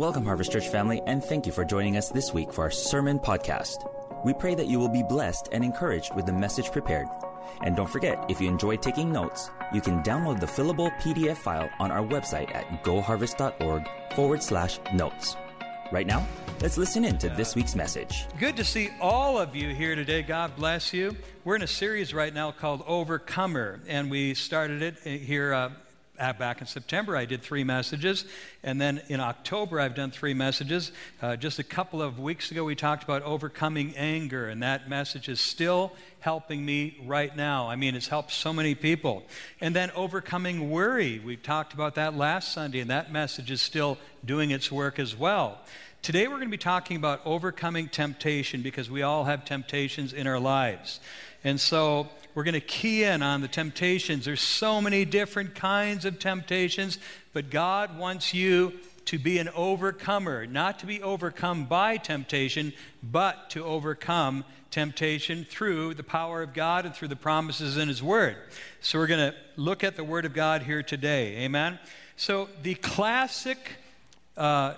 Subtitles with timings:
[0.00, 3.18] Welcome, Harvest Church family, and thank you for joining us this week for our sermon
[3.18, 3.86] podcast.
[4.24, 7.06] We pray that you will be blessed and encouraged with the message prepared.
[7.60, 11.68] And don't forget, if you enjoy taking notes, you can download the fillable PDF file
[11.78, 13.86] on our website at goharvest.org
[14.16, 15.36] forward slash notes.
[15.92, 16.26] Right now,
[16.62, 18.24] let's listen in to this week's message.
[18.38, 20.22] Good to see all of you here today.
[20.22, 21.14] God bless you.
[21.44, 25.70] We're in a series right now called Overcomer, and we started it here uh,
[26.38, 28.24] back in September, I did three messages.
[28.62, 30.92] And then in October, I've done three messages.
[31.22, 35.28] Uh, just a couple of weeks ago, we talked about overcoming anger, and that message
[35.28, 37.68] is still helping me right now.
[37.68, 39.24] I mean, it's helped so many people.
[39.60, 41.18] And then overcoming worry.
[41.18, 45.16] We talked about that last Sunday, and that message is still doing its work as
[45.16, 45.58] well.
[46.02, 50.26] Today, we're going to be talking about overcoming temptation because we all have temptations in
[50.26, 50.98] our lives.
[51.44, 54.24] And so, we're going to key in on the temptations.
[54.24, 56.98] There's so many different kinds of temptations,
[57.32, 58.74] but God wants you
[59.06, 62.72] to be an overcomer, not to be overcome by temptation,
[63.02, 68.02] but to overcome temptation through the power of God and through the promises in His
[68.02, 68.36] Word.
[68.80, 71.38] So we're going to look at the Word of God here today.
[71.38, 71.80] Amen?
[72.16, 73.72] So the classic.
[74.36, 74.74] Uh,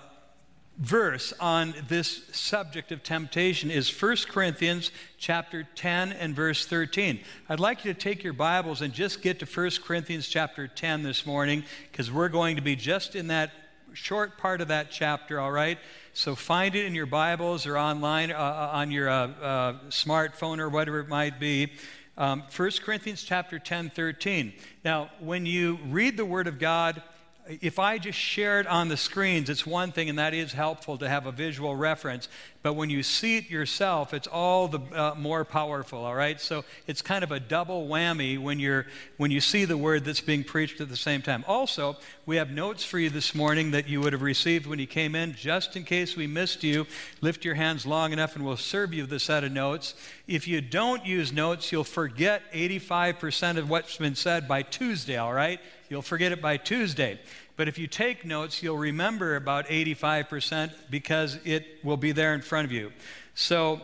[0.77, 7.19] verse on this subject of temptation is 1 Corinthians chapter 10 and verse 13.
[7.47, 11.03] I'd like you to take your Bibles and just get to 1 Corinthians chapter 10
[11.03, 13.51] this morning because we're going to be just in that
[13.93, 15.77] short part of that chapter, all right?
[16.13, 20.57] So find it in your Bibles or online uh, uh on your uh, uh, smartphone
[20.57, 21.71] or whatever it might be.
[22.17, 24.53] Um, 1 Corinthians chapter 10, 13.
[24.83, 27.01] Now, when you read the Word of God,
[27.47, 30.97] if I just share it on the screens, it's one thing, and that is helpful
[30.99, 32.29] to have a visual reference.
[32.61, 36.39] But when you see it yourself, it's all the uh, more powerful, all right?
[36.39, 40.21] So it's kind of a double whammy when, you're, when you see the word that's
[40.21, 41.43] being preached at the same time.
[41.45, 44.87] Also, we have notes for you this morning that you would have received when you
[44.87, 46.87] came in, just in case we missed you.
[47.19, 49.95] Lift your hands long enough, and we'll serve you the set of notes.
[50.25, 55.33] If you don't use notes, you'll forget 85% of what's been said by Tuesday, all
[55.33, 55.59] right?
[55.89, 57.19] You'll forget it by Tuesday.
[57.55, 62.41] But if you take notes, you'll remember about 85% because it will be there in
[62.41, 62.91] front of you.
[63.35, 63.81] So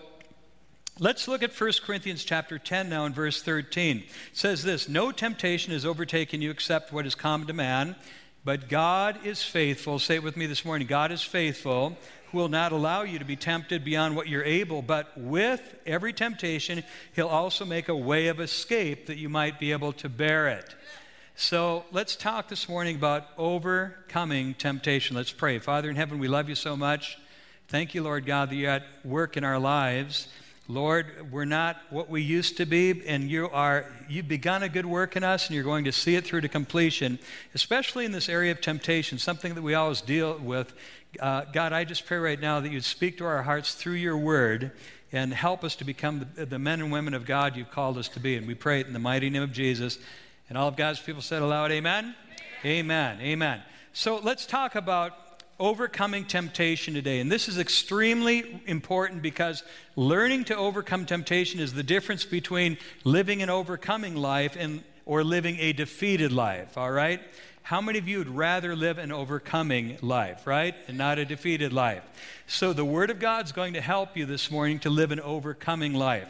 [0.97, 3.97] let's look at 1 Corinthians chapter 10 now in verse 13.
[3.97, 7.96] It says this No temptation has overtaken you except what is common to man,
[8.44, 10.00] but God is faithful.
[10.00, 11.96] Say it with me this morning God is faithful,
[12.31, 16.13] who will not allow you to be tempted beyond what you're able, but with every
[16.13, 20.47] temptation, He'll also make a way of escape that you might be able to bear
[20.47, 20.75] it.
[21.41, 25.16] So let's talk this morning about overcoming temptation.
[25.16, 25.57] Let's pray.
[25.59, 27.17] Father in heaven, we love you so much.
[27.69, 30.27] Thank you, Lord God, that you're at work in our lives.
[30.67, 34.85] Lord, we're not what we used to be, and you are you've begun a good
[34.85, 37.17] work in us, and you're going to see it through to completion,
[37.56, 40.73] especially in this area of temptation, something that we always deal with.
[41.21, 44.17] Uh, God, I just pray right now that you'd speak to our hearts through your
[44.17, 44.73] word
[45.13, 48.09] and help us to become the, the men and women of God you've called us
[48.09, 48.35] to be.
[48.35, 50.00] And we pray it in the mighty name of Jesus.
[50.49, 52.15] And all of God's people said aloud, Amen?
[52.65, 53.17] Amen.
[53.17, 53.21] Amen.
[53.21, 53.61] Amen.
[53.93, 55.13] So let's talk about
[55.59, 57.19] overcoming temptation today.
[57.19, 59.63] And this is extremely important because
[59.95, 65.57] learning to overcome temptation is the difference between living an overcoming life and or living
[65.59, 67.19] a defeated life, all right?
[67.63, 70.75] How many of you would rather live an overcoming life, right?
[70.88, 72.03] And not a defeated life?
[72.45, 75.93] So the Word of God's going to help you this morning to live an overcoming
[75.93, 76.27] life.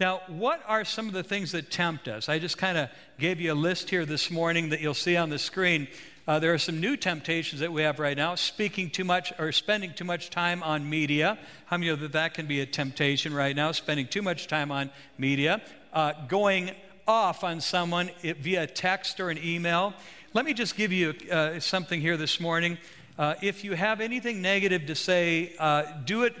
[0.00, 2.28] Now, what are some of the things that tempt us?
[2.28, 2.88] I just kind of
[3.18, 5.86] gave you a list here this morning that you'll see on the screen.
[6.26, 8.34] Uh, there are some new temptations that we have right now.
[8.34, 11.38] Speaking too much or spending too much time on media.
[11.66, 13.72] How many know that that can be a temptation right now?
[13.72, 15.60] Spending too much time on media.
[15.92, 16.70] Uh, going
[17.06, 19.94] off on someone via text or an email.
[20.32, 22.78] Let me just give you uh, something here this morning.
[23.18, 26.34] Uh, if you have anything negative to say, uh, do it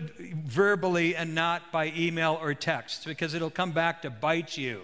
[0.46, 4.82] verbally and not by email or text because it'll come back to bite you.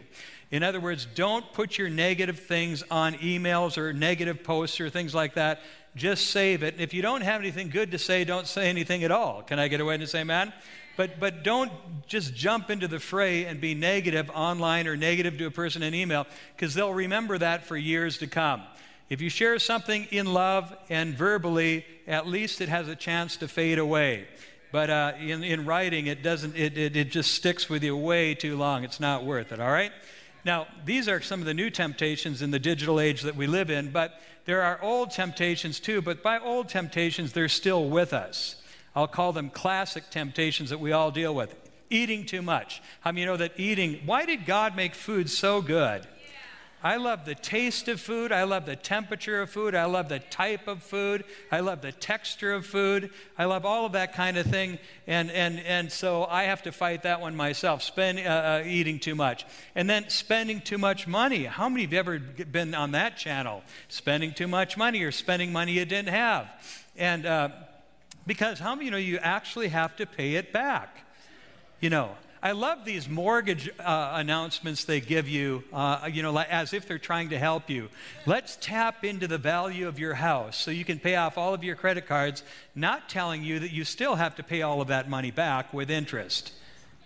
[0.50, 5.14] In other words, don't put your negative things on emails or negative posts or things
[5.14, 5.60] like that.
[5.96, 6.76] Just save it.
[6.78, 9.42] If you don't have anything good to say, don't say anything at all.
[9.42, 10.52] Can I get away and say amen?
[10.96, 11.70] But, but don't
[12.06, 15.94] just jump into the fray and be negative online or negative to a person in
[15.94, 16.26] email
[16.56, 18.62] because they'll remember that for years to come.
[19.08, 23.48] If you share something in love and verbally, at least it has a chance to
[23.48, 24.26] fade away.
[24.70, 28.34] But uh, in, in writing, it doesn't, it, it, it just sticks with you way
[28.34, 28.84] too long.
[28.84, 29.92] It's not worth it, all right?
[30.44, 33.70] Now, these are some of the new temptations in the digital age that we live
[33.70, 36.02] in, but there are old temptations too.
[36.02, 38.56] But by old temptations, they're still with us.
[38.94, 41.54] I'll call them classic temptations that we all deal with.
[41.90, 42.82] Eating too much.
[43.00, 46.06] How I many you know that eating, why did God make food so good?
[46.82, 48.30] I love the taste of food.
[48.30, 49.74] I love the temperature of food.
[49.74, 51.24] I love the type of food.
[51.50, 53.10] I love the texture of food.
[53.36, 54.78] I love all of that kind of thing.
[55.06, 59.00] And, and, and so I have to fight that one myself, spend, uh, uh, eating
[59.00, 59.44] too much.
[59.74, 61.44] And then spending too much money.
[61.44, 63.62] How many of you ever been on that channel?
[63.88, 66.48] Spending too much money or spending money you didn't have.
[66.96, 67.48] And uh,
[68.24, 71.04] because how many you know you actually have to pay it back?
[71.80, 72.10] You know,
[72.40, 76.98] I love these mortgage uh, announcements they give you, uh, you know, as if they're
[76.98, 77.88] trying to help you.
[78.26, 81.64] Let's tap into the value of your house so you can pay off all of
[81.64, 82.44] your credit cards,
[82.76, 85.90] not telling you that you still have to pay all of that money back with
[85.90, 86.52] interest.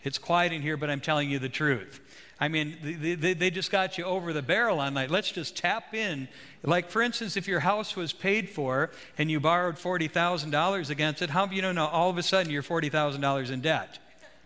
[0.04, 2.00] It's quiet in here, but I'm telling you the truth.
[2.38, 5.10] I mean, they, they, they just got you over the barrel on that.
[5.10, 6.28] Let's just tap in.
[6.62, 11.30] Like, for instance, if your house was paid for and you borrowed $40,000 against it,
[11.30, 13.98] how you know all of a sudden you're $40,000 in debt?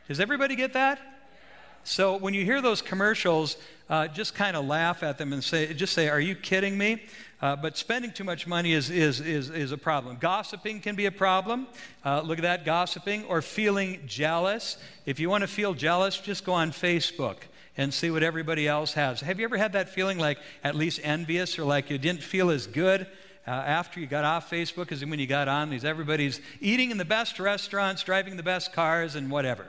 [0.09, 1.01] Does everybody get that?
[1.83, 3.57] So when you hear those commercials,
[3.89, 7.03] uh, just kind of laugh at them and say, just say, Are you kidding me?
[7.41, 10.17] Uh, but spending too much money is, is, is, is a problem.
[10.19, 11.67] Gossiping can be a problem.
[12.05, 14.79] Uh, look at that, gossiping or feeling jealous.
[15.05, 17.37] If you want to feel jealous, just go on Facebook
[17.77, 19.21] and see what everybody else has.
[19.21, 22.51] Have you ever had that feeling like at least envious or like you didn't feel
[22.51, 23.07] as good?
[23.47, 25.71] Uh, after you got off Facebook as when you got on.
[25.71, 29.67] These everybody's eating in the best restaurants, driving the best cars, and whatever.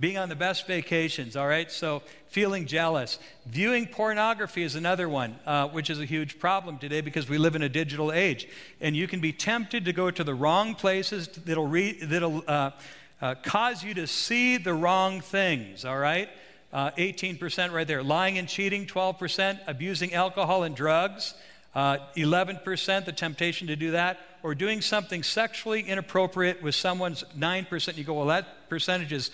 [0.00, 1.70] Being on the best vacations, all right?
[1.70, 3.20] So feeling jealous.
[3.46, 7.54] Viewing pornography is another one, uh, which is a huge problem today because we live
[7.54, 8.48] in a digital age.
[8.80, 12.70] And you can be tempted to go to the wrong places that'll, re- that'll uh,
[13.20, 16.28] uh, cause you to see the wrong things, all right?
[16.74, 18.02] 18% uh, right there.
[18.02, 19.60] Lying and cheating, 12%.
[19.68, 21.34] Abusing alcohol and drugs,
[21.74, 27.96] uh, 11%, the temptation to do that, or doing something sexually inappropriate with someone's 9%.
[27.96, 29.30] You go, well, that percentage is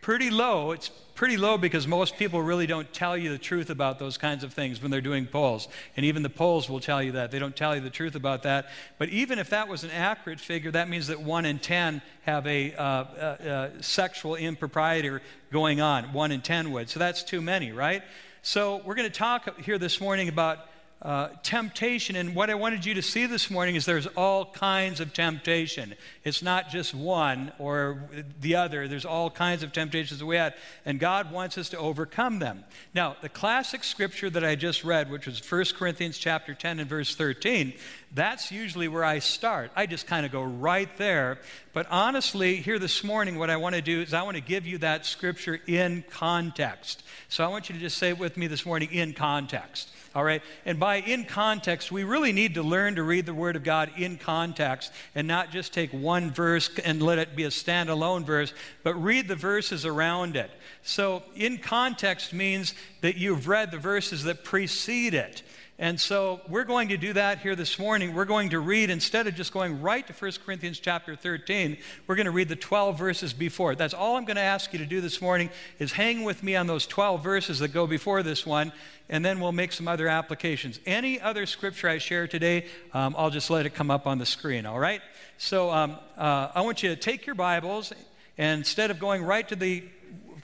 [0.00, 0.72] pretty low.
[0.72, 4.44] It's pretty low because most people really don't tell you the truth about those kinds
[4.44, 5.66] of things when they're doing polls.
[5.96, 7.30] And even the polls will tell you that.
[7.30, 8.68] They don't tell you the truth about that.
[8.98, 12.46] But even if that was an accurate figure, that means that 1 in 10 have
[12.46, 15.18] a, uh, a, a sexual impropriety
[15.50, 16.12] going on.
[16.12, 16.88] 1 in 10 would.
[16.88, 18.02] So that's too many, right?
[18.42, 20.60] So we're going to talk here this morning about
[21.00, 22.16] uh, temptation.
[22.16, 25.94] And what I wanted you to see this morning is there's all kinds of temptation.
[26.24, 28.08] It's not just one or
[28.40, 28.88] the other.
[28.88, 30.54] There's all kinds of temptations that we had,
[30.84, 32.64] and God wants us to overcome them.
[32.94, 36.88] Now, the classic scripture that I just read, which was 1 Corinthians chapter 10 and
[36.88, 37.74] verse 13,
[38.14, 39.70] that's usually where I start.
[39.76, 41.38] I just kind of go right there.
[41.74, 44.66] But honestly, here this morning, what I want to do is I want to give
[44.66, 47.02] you that scripture in context.
[47.28, 49.90] So I want you to just say it with me this morning in context.
[50.14, 50.42] All right?
[50.64, 53.90] And by in context, we really need to learn to read the Word of God
[53.98, 58.54] in context and not just take one verse and let it be a standalone verse,
[58.82, 60.50] but read the verses around it.
[60.82, 65.42] So, in context means that you've read the verses that precede it.
[65.80, 68.12] And so we're going to do that here this morning.
[68.12, 71.76] We're going to read, instead of just going right to 1 Corinthians chapter 13,
[72.08, 73.76] we're going to read the 12 verses before.
[73.76, 76.56] That's all I'm going to ask you to do this morning is hang with me
[76.56, 78.72] on those 12 verses that go before this one,
[79.08, 80.80] and then we'll make some other applications.
[80.84, 84.26] Any other scripture I share today, um, I'll just let it come up on the
[84.26, 85.00] screen, all right?
[85.36, 87.92] So um, uh, I want you to take your Bibles,
[88.36, 89.84] and instead of going right to the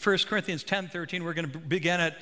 [0.01, 2.17] 1 Corinthians 10 13, we're going to begin at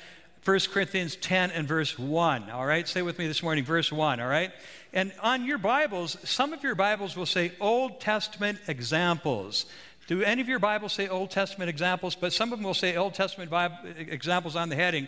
[0.45, 2.49] 1 Corinthians 10 and verse 1.
[2.49, 4.19] All right, say with me this morning, verse 1.
[4.19, 4.51] All right,
[4.91, 9.65] and on your Bibles, some of your Bibles will say Old Testament examples.
[10.07, 12.15] Do any of your Bibles say Old Testament examples?
[12.15, 15.07] But some of them will say Old Testament Bible examples on the heading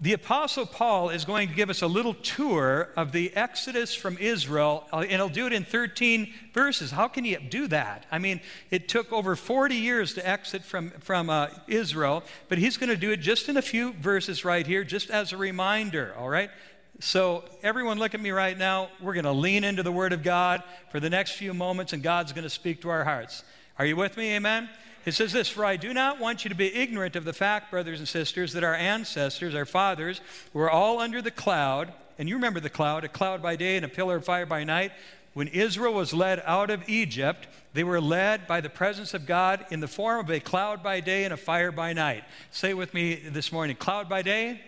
[0.00, 4.18] the Apostle Paul is going to give us a little tour of the Exodus from
[4.18, 6.90] Israel, uh, and he'll do it in 13 verses.
[6.90, 8.06] How can he do that?
[8.10, 12.76] I mean, it took over 40 years to exit from, from uh, Israel, but he's
[12.76, 16.14] going to do it just in a few verses right here, just as a reminder,
[16.18, 16.50] all right?
[16.98, 18.88] So, everyone, look at me right now.
[19.00, 22.02] We're going to lean into the Word of God for the next few moments, and
[22.02, 23.44] God's going to speak to our hearts.
[23.78, 24.34] Are you with me?
[24.34, 24.68] Amen?
[25.04, 27.70] It says this For I do not want you to be ignorant of the fact,
[27.70, 30.20] brothers and sisters, that our ancestors, our fathers,
[30.52, 31.92] were all under the cloud.
[32.18, 34.64] And you remember the cloud, a cloud by day and a pillar of fire by
[34.64, 34.92] night.
[35.34, 39.64] When Israel was led out of Egypt, they were led by the presence of God
[39.70, 42.24] in the form of a cloud by day and a fire by night.
[42.50, 44.60] Say with me this morning cloud by day,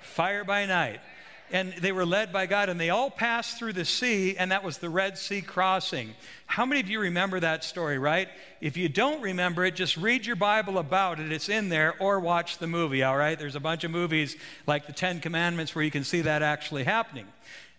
[0.00, 1.00] fire by night
[1.52, 4.64] and they were led by God, and they all passed through the sea, and that
[4.64, 6.14] was the Red Sea crossing.
[6.46, 8.28] How many of you remember that story, right?
[8.60, 11.32] If you don't remember it, just read your Bible about it.
[11.32, 13.38] It's in there, or watch the movie, all right?
[13.38, 14.36] There's a bunch of movies
[14.66, 17.26] like the Ten Commandments where you can see that actually happening.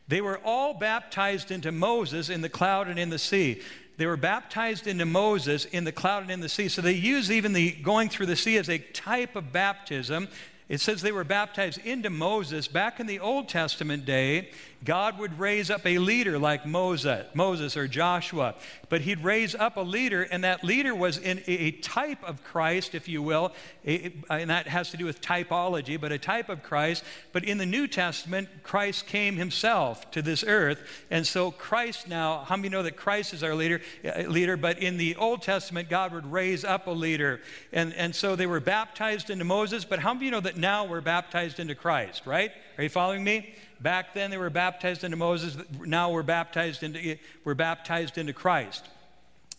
[0.07, 3.61] They were all baptized into Moses in the cloud and in the sea.
[3.97, 6.69] They were baptized into Moses in the cloud and in the sea.
[6.69, 10.27] So they use even the going through the sea as a type of baptism
[10.69, 12.67] It says they were baptized into Moses.
[12.67, 14.51] Back in the Old Testament day,
[14.83, 18.55] God would raise up a leader like Moses, Moses or Joshua,
[18.89, 22.93] but he'd raise up a leader, and that leader was in a type of Christ,
[22.93, 23.53] if you will,
[23.83, 27.03] and that has to do with typology, but a type of Christ.
[27.33, 32.43] But in the New Testament, Christ came himself to this earth, and so Christ now,
[32.45, 33.81] how many know that Christ is our leader?
[34.05, 37.41] Uh, leader, but in the Old Testament, God would raise up a leader,
[37.73, 39.85] and and so they were baptized into Moses.
[39.85, 42.25] But how many know that now we're baptized into Christ?
[42.25, 42.51] Right?
[42.77, 43.55] Are you following me?
[43.79, 45.57] Back then they were baptized into Moses.
[45.79, 48.87] Now we're baptized into, we're baptized into Christ.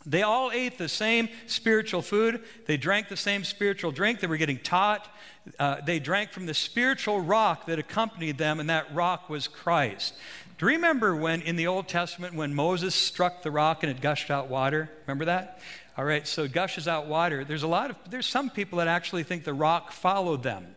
[0.07, 2.43] They all ate the same spiritual food.
[2.67, 4.21] They drank the same spiritual drink.
[4.21, 5.09] They were getting taught.
[5.59, 10.15] Uh, they drank from the spiritual rock that accompanied them, and that rock was Christ.
[10.57, 14.01] Do you remember when in the Old Testament when Moses struck the rock and it
[14.01, 14.91] gushed out water?
[15.07, 15.61] Remember that?
[15.97, 17.45] All right, so gushes out water.
[17.45, 20.75] There's a lot of there's some people that actually think the rock followed them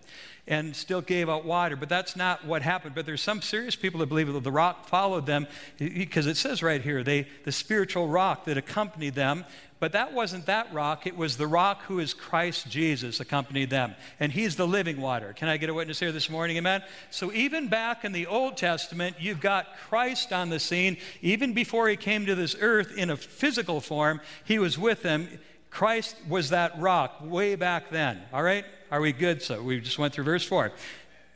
[0.47, 1.75] and still gave out water.
[1.75, 2.95] But that's not what happened.
[2.95, 6.63] But there's some serious people that believe that the rock followed them because it says
[6.63, 9.45] right here, they, the spiritual rock that accompanied them.
[9.79, 11.07] But that wasn't that rock.
[11.07, 13.95] It was the rock who is Christ Jesus accompanied them.
[14.19, 15.33] And he's the living water.
[15.33, 16.57] Can I get a witness here this morning?
[16.57, 16.83] Amen?
[17.09, 20.97] So even back in the Old Testament, you've got Christ on the scene.
[21.23, 25.27] Even before he came to this earth in a physical form, he was with them.
[25.71, 28.21] Christ was that rock way back then.
[28.31, 28.65] All right?
[28.91, 29.41] Are we good?
[29.41, 30.73] So we just went through verse 4.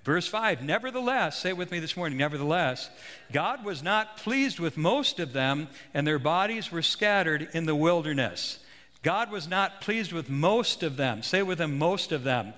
[0.04, 2.90] Verse 5 Nevertheless, say it with me this morning, nevertheless,
[3.32, 7.76] God was not pleased with most of them, and their bodies were scattered in the
[7.76, 8.60] wilderness.
[9.04, 11.24] God was not pleased with most of them.
[11.24, 12.54] Say with them, most of them.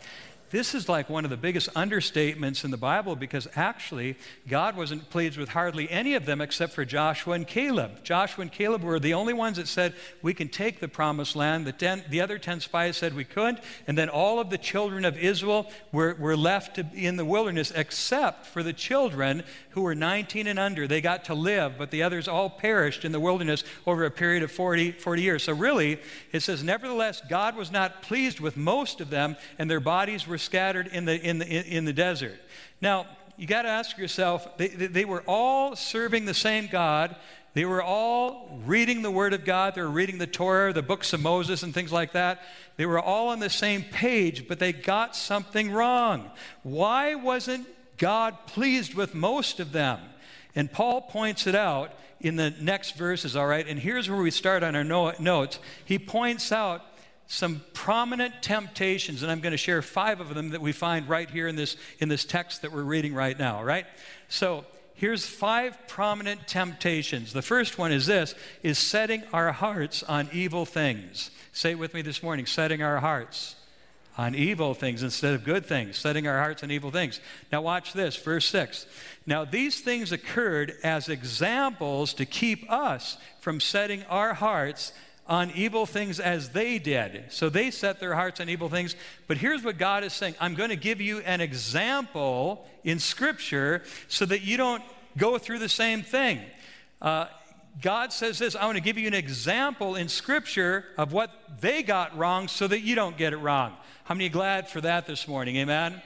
[0.50, 4.16] This is like one of the biggest understatements in the Bible because actually
[4.48, 8.02] God wasn't pleased with hardly any of them except for Joshua and Caleb.
[8.06, 11.68] Joshua and Caleb were the only ones that said, We can take the promised land.
[11.68, 13.60] The, ten, the other 10 spies said we couldn't.
[13.88, 17.74] And then all of the children of Israel were, were left to, in the wilderness
[17.76, 20.88] except for the children who were 19 and under.
[20.88, 24.44] They got to live, but the others all perished in the wilderness over a period
[24.44, 25.44] of 40, 40 years.
[25.44, 26.00] So really,
[26.32, 30.37] it says, Nevertheless, God was not pleased with most of them, and their bodies were
[30.38, 32.40] were scattered in the, in the, in the desert.
[32.80, 37.16] Now, you got to ask yourself, they, they were all serving the same God.
[37.56, 39.74] They were all reading the Word of God.
[39.74, 42.44] They were reading the Torah, the books of Moses, and things like that.
[42.76, 46.30] They were all on the same page, but they got something wrong.
[46.62, 47.68] Why wasn't
[47.98, 50.00] God pleased with most of them?
[50.54, 53.68] And Paul points it out in the next verses, all right?
[53.68, 55.58] And here's where we start on our notes.
[55.84, 56.84] He points out
[57.28, 61.30] some prominent temptations, and I'm going to share five of them that we find right
[61.30, 63.86] here in this, in this text that we're reading right now, right?
[64.30, 67.34] So here's five prominent temptations.
[67.34, 71.32] The first one is this, is setting our hearts on evil things.
[71.52, 73.56] Say it with me this morning, setting our hearts
[74.18, 77.20] on evil things instead of good things, setting our hearts on evil things.
[77.52, 78.88] Now, watch this, verse 6.
[79.26, 84.92] Now, these things occurred as examples to keep us from setting our hearts
[85.28, 87.26] on evil things as they did.
[87.30, 88.96] So they set their hearts on evil things.
[89.28, 93.84] But here's what God is saying I'm going to give you an example in Scripture
[94.08, 94.84] so that you don't
[95.18, 96.42] go through the same thing.
[97.02, 97.28] Uh,
[97.82, 101.84] God says this I want to give you an example in Scripture of what they
[101.84, 103.74] got wrong so that you don't get it wrong.
[104.06, 105.58] How many glad for that this morning?
[105.58, 106.02] Amen?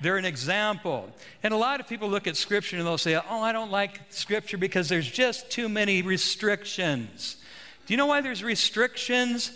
[0.00, 1.08] They're an example.
[1.42, 4.00] And a lot of people look at Scripture and they'll say, Oh, I don't like
[4.10, 7.36] Scripture because there's just too many restrictions.
[7.86, 9.52] Do you know why there's restrictions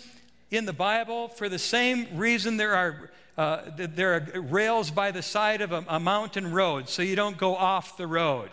[0.51, 1.29] in the Bible?
[1.29, 5.83] For the same reason there are, uh, there are rails by the side of a,
[5.87, 8.51] a mountain road so you don't go off the road.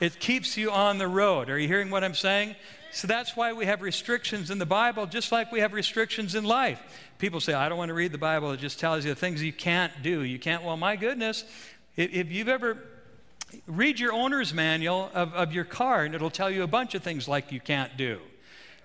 [0.00, 1.48] It keeps you on the road.
[1.48, 2.56] Are you hearing what I'm saying?
[2.92, 6.44] So that's why we have restrictions in the Bible, just like we have restrictions in
[6.44, 6.82] life.
[7.18, 8.52] People say, I don't want to read the Bible.
[8.52, 10.22] It just tells you the things you can't do.
[10.22, 11.44] You can't, well, my goodness,
[11.96, 12.76] if you've ever
[13.66, 17.02] read your owner's manual of, of your car, and it'll tell you a bunch of
[17.02, 18.20] things like you can't do.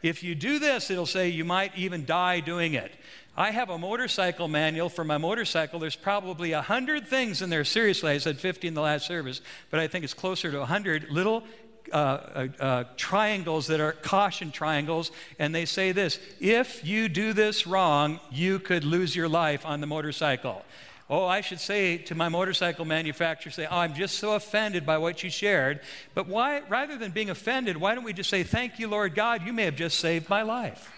[0.03, 2.91] If you do this, it'll say you might even die doing it.
[3.38, 5.79] I have a motorcycle manual for my motorcycle.
[5.79, 7.63] There's probably a 100 things in there.
[7.63, 11.10] Seriously, I said 50 in the last service, but I think it's closer to 100
[11.10, 11.43] little
[11.91, 17.34] uh, uh, uh, triangles that are caution triangles, and they say this if you do
[17.34, 20.63] this wrong, you could lose your life on the motorcycle.
[21.11, 24.97] Oh, I should say to my motorcycle manufacturer, say, oh, I'm just so offended by
[24.97, 25.81] what you shared.
[26.13, 29.45] But why, rather than being offended, why don't we just say, thank you, Lord God,
[29.45, 30.89] you may have just saved my life?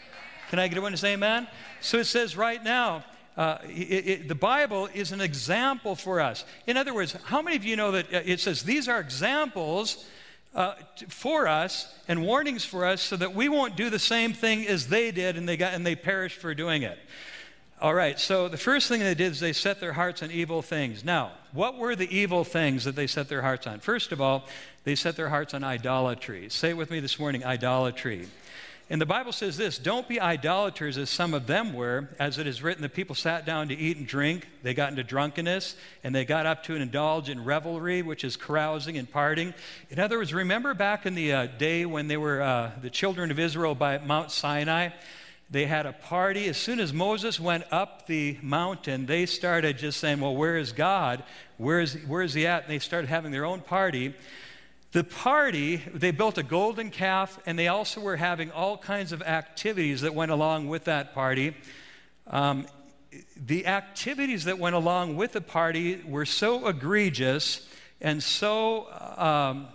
[0.51, 1.47] Can I get a to say amen?
[1.81, 3.03] So it says right now,
[3.35, 6.45] uh, it, it, the Bible is an example for us.
[6.67, 10.05] In other words, how many of you know that uh, it says these are examples
[10.53, 10.75] uh,
[11.09, 14.89] for us and warnings for us so that we won't do the same thing as
[14.89, 16.99] they did and they, got, and they perished for doing it?
[17.83, 20.61] All right, so the first thing they did is they set their hearts on evil
[20.61, 21.03] things.
[21.03, 23.81] Now, what were the evil things that they set their hearts on?
[23.81, 24.45] First of all,
[24.85, 26.47] they set their hearts on idolatry.
[26.47, 28.29] Say it with me this morning idolatry.
[28.89, 32.47] And the Bible says this don't be idolaters as some of them were, as it
[32.47, 34.47] is written, the people sat down to eat and drink.
[34.61, 35.75] They got into drunkenness,
[36.05, 39.53] and they got up to indulge in revelry, which is carousing and partying.
[39.89, 43.29] In other words, remember back in the uh, day when they were uh, the children
[43.29, 44.91] of Israel by Mount Sinai?
[45.53, 46.47] They had a party.
[46.47, 50.71] As soon as Moses went up the mountain, they started just saying, Well, where is
[50.71, 51.23] God?
[51.57, 52.63] Where is, where is he at?
[52.63, 54.15] And they started having their own party.
[54.93, 59.21] The party, they built a golden calf, and they also were having all kinds of
[59.21, 61.55] activities that went along with that party.
[62.25, 62.65] Um,
[63.37, 67.69] the activities that went along with the party were so egregious
[68.01, 69.67] and so um,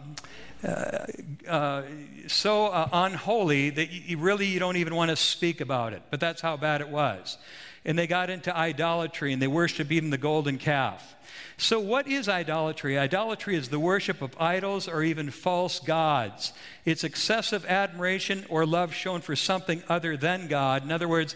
[0.65, 1.83] uh,
[2.27, 6.03] so uh, unholy that you really you don't even want to speak about it.
[6.11, 7.38] But that's how bad it was.
[7.85, 11.15] And they got into idolatry and they worshiped even the golden calf.
[11.57, 12.99] So, what is idolatry?
[12.99, 16.53] Idolatry is the worship of idols or even false gods.
[16.85, 20.85] It's excessive admiration or love shown for something other than God.
[20.85, 21.35] In other words,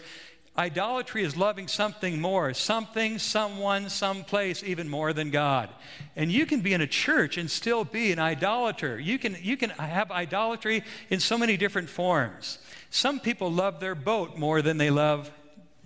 [0.57, 5.69] idolatry is loving something more, something, someone, someplace, even more than God.
[6.15, 8.99] And you can be in a church and still be an idolater.
[8.99, 12.59] You can, you can have idolatry in so many different forms.
[12.89, 15.31] Some people love their boat more than they love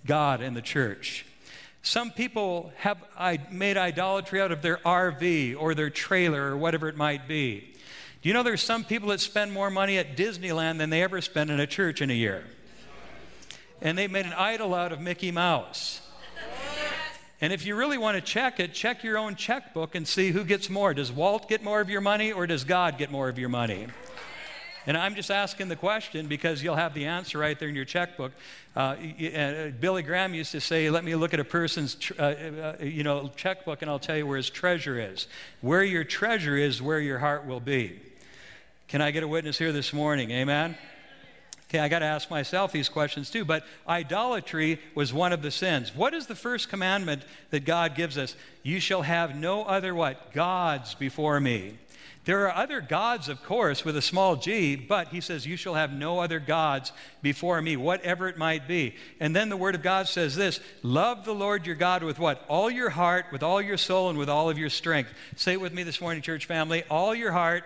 [0.04, 1.24] God and the church.
[1.82, 2.98] Some people have
[3.50, 7.74] made idolatry out of their RV or their trailer or whatever it might be.
[8.20, 11.20] Do you know there's some people that spend more money at Disneyland than they ever
[11.20, 12.44] spend in a church in a year?
[13.80, 16.00] And they've made an idol out of Mickey Mouse.
[17.40, 20.44] And if you really want to check it, check your own checkbook and see who
[20.44, 20.92] gets more.
[20.92, 23.86] Does Walt get more of your money or does God get more of your money?
[24.86, 27.84] And I'm just asking the question because you'll have the answer right there in your
[27.84, 28.32] checkbook.
[28.74, 32.22] Uh, uh, Billy Graham used to say, "Let me look at a person's, uh,
[32.80, 35.26] uh, you know, checkbook, and I'll tell you where his treasure is.
[35.60, 38.00] Where your treasure is, where your heart will be."
[38.88, 40.30] Can I get a witness here this morning?
[40.30, 40.78] Amen.
[41.68, 43.44] Okay, I got to ask myself these questions too.
[43.44, 45.94] But idolatry was one of the sins.
[45.94, 48.36] What is the first commandment that God gives us?
[48.62, 50.32] You shall have no other what?
[50.32, 51.78] Gods before me.
[52.24, 55.74] There are other gods, of course, with a small g, but he says, You shall
[55.74, 58.94] have no other gods before me, whatever it might be.
[59.18, 62.44] And then the word of God says this Love the Lord your God with what?
[62.48, 65.10] All your heart, with all your soul, and with all of your strength.
[65.36, 66.82] Say it with me this morning, church family.
[66.90, 67.64] All your heart,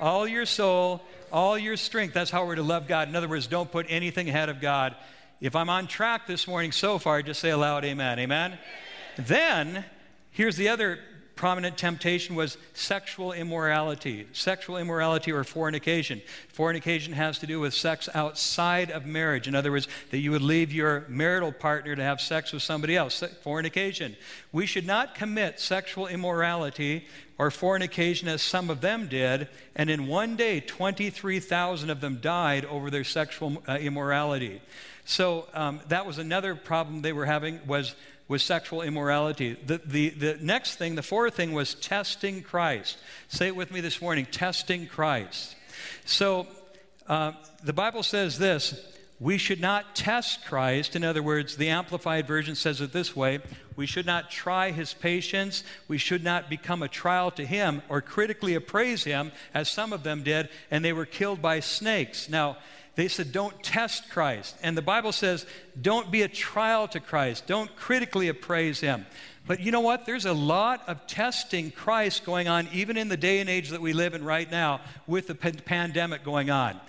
[0.00, 2.14] all your soul, all your strength.
[2.14, 3.08] That's how we're to love God.
[3.08, 4.96] In other words, don't put anything ahead of God.
[5.40, 8.18] If I'm on track this morning so far, just say aloud, Amen.
[8.18, 8.52] Amen.
[8.52, 9.26] amen.
[9.26, 9.84] Then,
[10.30, 10.98] here's the other
[11.36, 16.22] prominent temptation was sexual immorality, sexual immorality or fornication.
[16.48, 19.46] Fornication has to do with sex outside of marriage.
[19.46, 22.96] In other words, that you would leave your marital partner to have sex with somebody
[22.96, 23.22] else.
[23.42, 24.16] Fornication.
[24.50, 27.06] We should not commit sexual immorality
[27.38, 32.64] or fornication as some of them did, and in one day, 23,000 of them died
[32.64, 34.62] over their sexual uh, immorality.
[35.04, 37.94] So um, that was another problem they were having was
[38.28, 39.56] was sexual immorality.
[39.66, 42.98] The, the, the next thing, the fourth thing, was testing Christ.
[43.28, 45.54] Say it with me this morning testing Christ.
[46.04, 46.46] So
[47.08, 50.94] uh, the Bible says this we should not test Christ.
[50.94, 53.40] In other words, the Amplified Version says it this way
[53.76, 55.62] we should not try his patience.
[55.86, 60.02] We should not become a trial to him or critically appraise him, as some of
[60.02, 62.28] them did, and they were killed by snakes.
[62.28, 62.56] Now,
[62.96, 64.56] they said, don't test Christ.
[64.62, 65.46] And the Bible says,
[65.80, 67.46] don't be a trial to Christ.
[67.46, 69.06] Don't critically appraise him.
[69.46, 70.06] But you know what?
[70.06, 73.80] There's a lot of testing Christ going on, even in the day and age that
[73.80, 76.80] we live in right now, with the pandemic going on.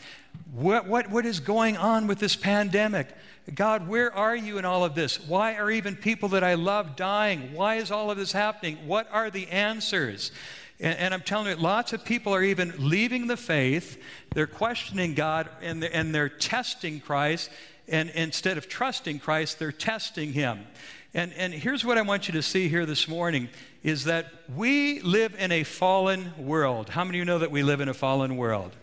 [0.54, 3.10] What, what, what is going on with this pandemic?
[3.54, 5.20] God, where are you in all of this?
[5.28, 7.54] Why are even people that I love dying?
[7.54, 8.78] Why is all of this happening?
[8.88, 10.32] What are the answers?
[10.80, 14.02] And, and, I'm telling you, lots of people are even leaving the faith.
[14.36, 17.50] They're questioning God and they're, and they're testing Christ.
[17.88, 20.68] And instead of trusting Christ, they're testing Him.
[21.14, 23.50] And, and here's what I want you to see here this morning
[23.82, 26.90] is that we live in a fallen world.
[26.90, 28.76] How many of you know that we live in a fallen world?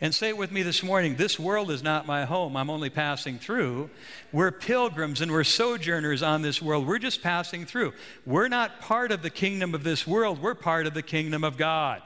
[0.00, 2.56] And say it with me this morning this world is not my home.
[2.56, 3.90] I'm only passing through.
[4.32, 6.86] We're pilgrims and we're sojourners on this world.
[6.86, 7.92] We're just passing through.
[8.26, 11.56] We're not part of the kingdom of this world, we're part of the kingdom of
[11.56, 12.02] God.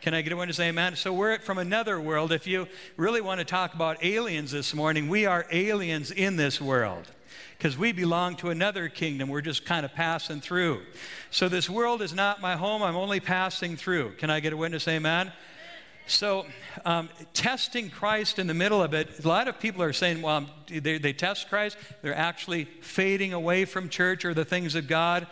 [0.00, 0.96] Can I get a to say amen?
[0.96, 2.30] So we're from another world.
[2.30, 2.68] If you
[2.98, 7.10] really want to talk about aliens this morning, we are aliens in this world
[7.56, 9.30] because we belong to another kingdom.
[9.30, 10.82] We're just kind of passing through.
[11.30, 12.82] So this world is not my home.
[12.82, 14.12] I'm only passing through.
[14.16, 14.86] Can I get a witness?
[14.88, 15.32] Amen.
[16.06, 16.44] So,
[16.84, 20.46] um, testing Christ in the middle of it, a lot of people are saying, well,
[20.66, 25.26] they, they test Christ, they're actually fading away from church or the things of God.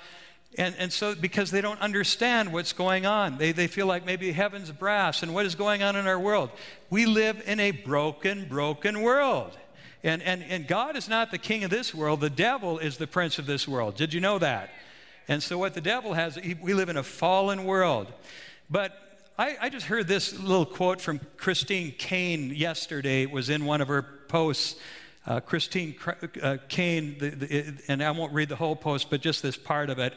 [0.56, 4.32] And, and so, because they don't understand what's going on, they, they feel like maybe
[4.32, 6.50] heaven's brass and what is going on in our world.
[6.88, 9.56] We live in a broken, broken world.
[10.02, 13.06] And, and, and God is not the king of this world, the devil is the
[13.06, 13.96] prince of this world.
[13.96, 14.70] Did you know that?
[15.28, 18.12] And so, what the devil has, he, we live in a fallen world.
[18.68, 19.11] But
[19.42, 23.22] I, I, just heard this little quote from Christine Caine yesterday.
[23.22, 24.76] It was in one of her posts.
[25.26, 25.96] Uh, Christine
[26.40, 29.90] uh, Caine, the, the, and I won't read the whole post, but just this part
[29.90, 30.14] of it.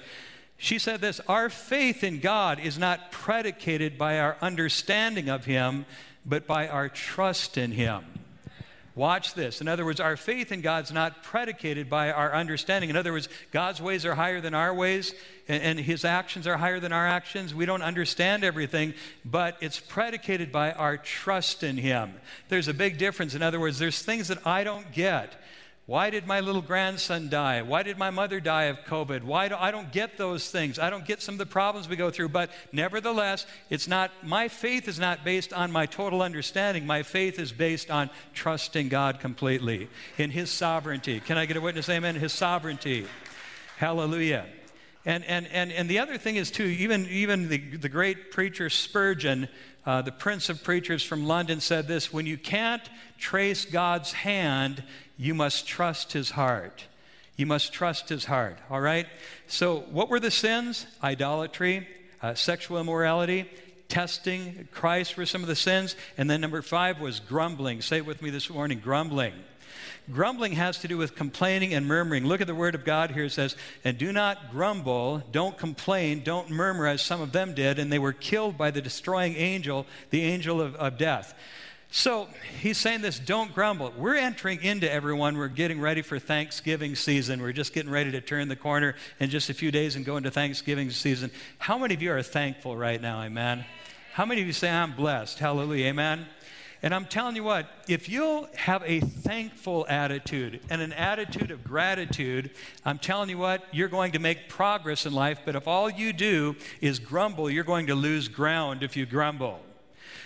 [0.58, 5.88] She said this Our faith in God is not predicated by our understanding of Him,
[6.24, 8.06] but by our trust in Him.
[8.96, 9.60] Watch this.
[9.60, 12.90] In other words, our faith in God's not predicated by our understanding.
[12.90, 15.14] In other words, God's ways are higher than our ways,
[15.50, 17.54] and, and, His actions are higher than our actions.
[17.54, 18.94] We don't understand everything,
[19.26, 22.14] but it's predicated by our trust in Him.
[22.48, 23.36] There's a big difference.
[23.36, 25.36] In other words, there's things that I don't get.
[25.88, 27.62] Why did my little grandson die?
[27.62, 29.24] Why did my mother die of COVID?
[29.24, 30.80] Why do I don't get those things?
[30.80, 34.48] I don't get some of the problems we go through, but nevertheless, it's not my
[34.48, 36.88] faith is not based on my total understanding.
[36.88, 41.20] My faith is based on trusting God completely in his sovereignty.
[41.20, 42.16] Can I get a witness amen?
[42.16, 43.06] His sovereignty.
[43.78, 44.48] Hallelujah.
[45.06, 48.72] And, and, and, and the other thing is, too, even, even the, the great preacher
[48.72, 49.48] Spurgeon,
[49.86, 52.84] uh, the prince of preachers from London, said this when you can't
[53.18, 54.84] trace God's hand,
[55.18, 56.86] you must trust his heart.
[57.38, 59.08] You must trust his heart, all right?
[59.48, 60.88] So, what were the sins?
[61.04, 61.88] Idolatry,
[62.22, 63.50] uh, sexual immorality,
[63.90, 65.96] testing Christ were some of the sins.
[66.18, 67.82] And then number five was grumbling.
[67.82, 69.34] Say it with me this morning grumbling.
[70.12, 72.26] Grumbling has to do with complaining and murmuring.
[72.26, 73.26] Look at the word of God here.
[73.26, 77.80] It says, And do not grumble, don't complain, don't murmur as some of them did,
[77.80, 81.34] and they were killed by the destroying angel, the angel of, of death.
[81.92, 82.28] So
[82.60, 83.94] he's saying this don't grumble.
[83.98, 85.38] We're entering into everyone.
[85.38, 87.42] We're getting ready for Thanksgiving season.
[87.42, 90.18] We're just getting ready to turn the corner in just a few days and go
[90.18, 91.32] into Thanksgiving season.
[91.58, 93.22] How many of you are thankful right now?
[93.22, 93.66] Amen.
[94.14, 95.40] How many of you say, I'm blessed?
[95.40, 95.88] Hallelujah.
[95.88, 96.26] Amen.
[96.86, 101.64] And I'm telling you what, if you'll have a thankful attitude and an attitude of
[101.64, 102.52] gratitude,
[102.86, 105.40] I'm telling you what, you're going to make progress in life.
[105.44, 109.62] But if all you do is grumble, you're going to lose ground if you grumble.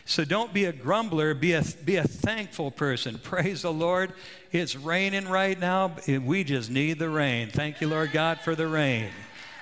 [0.03, 3.19] So don't be a grumbler, be a, be a thankful person.
[3.23, 4.11] Praise the Lord.
[4.51, 5.95] It's raining right now.
[6.07, 7.51] We just need the rain.
[7.51, 9.11] Thank you, Lord God, for the rain.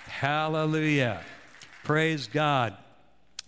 [0.07, 1.21] Hallelujah.
[1.83, 2.75] Praise God.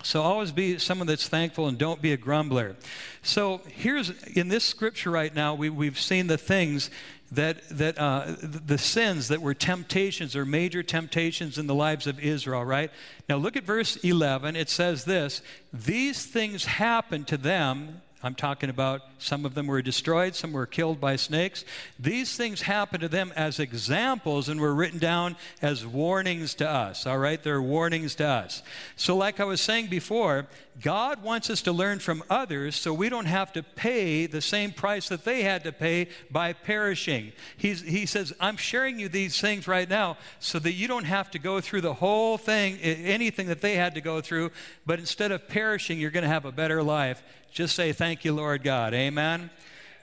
[0.01, 2.77] So always be someone that's thankful and don't be a grumbler.
[3.21, 6.89] So here's in this scripture right now, we, we've seen the things
[7.31, 12.19] that, that uh, the sins that were temptations or major temptations in the lives of
[12.19, 12.91] Israel, right?
[13.27, 14.55] Now look at verse 11.
[14.55, 19.82] It says this These things happened to them I'm talking about some of them were
[19.82, 21.63] destroyed, some were killed by snakes.
[21.97, 27.05] These things happened to them as examples and were written down as warnings to us,
[27.05, 27.41] all right?
[27.41, 28.62] They're warnings to us.
[28.97, 30.47] So, like I was saying before,
[30.82, 34.71] God wants us to learn from others so we don't have to pay the same
[34.71, 37.32] price that they had to pay by perishing.
[37.58, 41.32] He's, he says, I'm sharing you these things right now so that you don't have
[41.32, 44.51] to go through the whole thing, anything that they had to go through,
[44.86, 48.33] but instead of perishing, you're going to have a better life just say, Thank you,
[48.33, 48.93] Lord God.
[48.93, 49.49] Amen.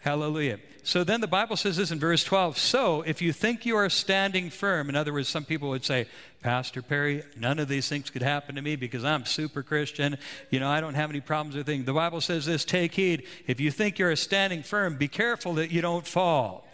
[0.00, 0.58] Hallelujah.
[0.86, 2.58] So then the Bible says this in verse 12.
[2.58, 6.06] So if you think you are standing firm, in other words, some people would say,
[6.42, 10.16] Pastor Perry, none of these things could happen to me because I'm super Christian.
[10.48, 11.86] You know, I don't have any problems with things.
[11.86, 13.24] The Bible says this take heed.
[13.48, 16.65] If you think you're standing firm, be careful that you don't fall.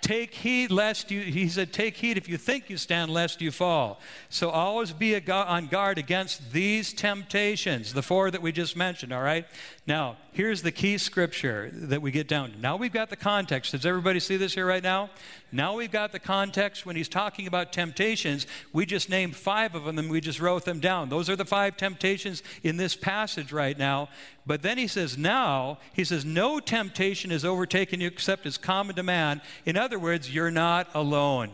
[0.00, 3.50] Take heed lest you, he said, take heed if you think you stand lest you
[3.50, 4.00] fall.
[4.30, 9.22] So always be on guard against these temptations, the four that we just mentioned, all
[9.22, 9.46] right?
[9.86, 12.58] Now, here's the key scripture that we get down to.
[12.58, 13.72] Now we've got the context.
[13.72, 15.10] Does everybody see this here right now?
[15.52, 18.46] Now we've got the context when he's talking about temptations.
[18.72, 21.08] We just named five of them and we just wrote them down.
[21.08, 24.08] Those are the five temptations in this passage right now.
[24.46, 28.96] But then he says, now, he says, no temptation has overtaken you except as common
[28.96, 29.42] to man.
[29.66, 31.50] In other words, you're not alone.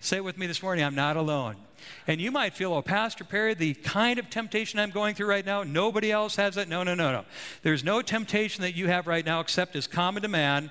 [0.00, 1.56] Say it with me this morning I'm not alone.
[2.06, 5.44] And you might feel, oh, Pastor Perry, the kind of temptation I'm going through right
[5.44, 6.68] now, nobody else has it.
[6.68, 7.24] No, no, no, no.
[7.62, 10.70] There's no temptation that you have right now except as common to man.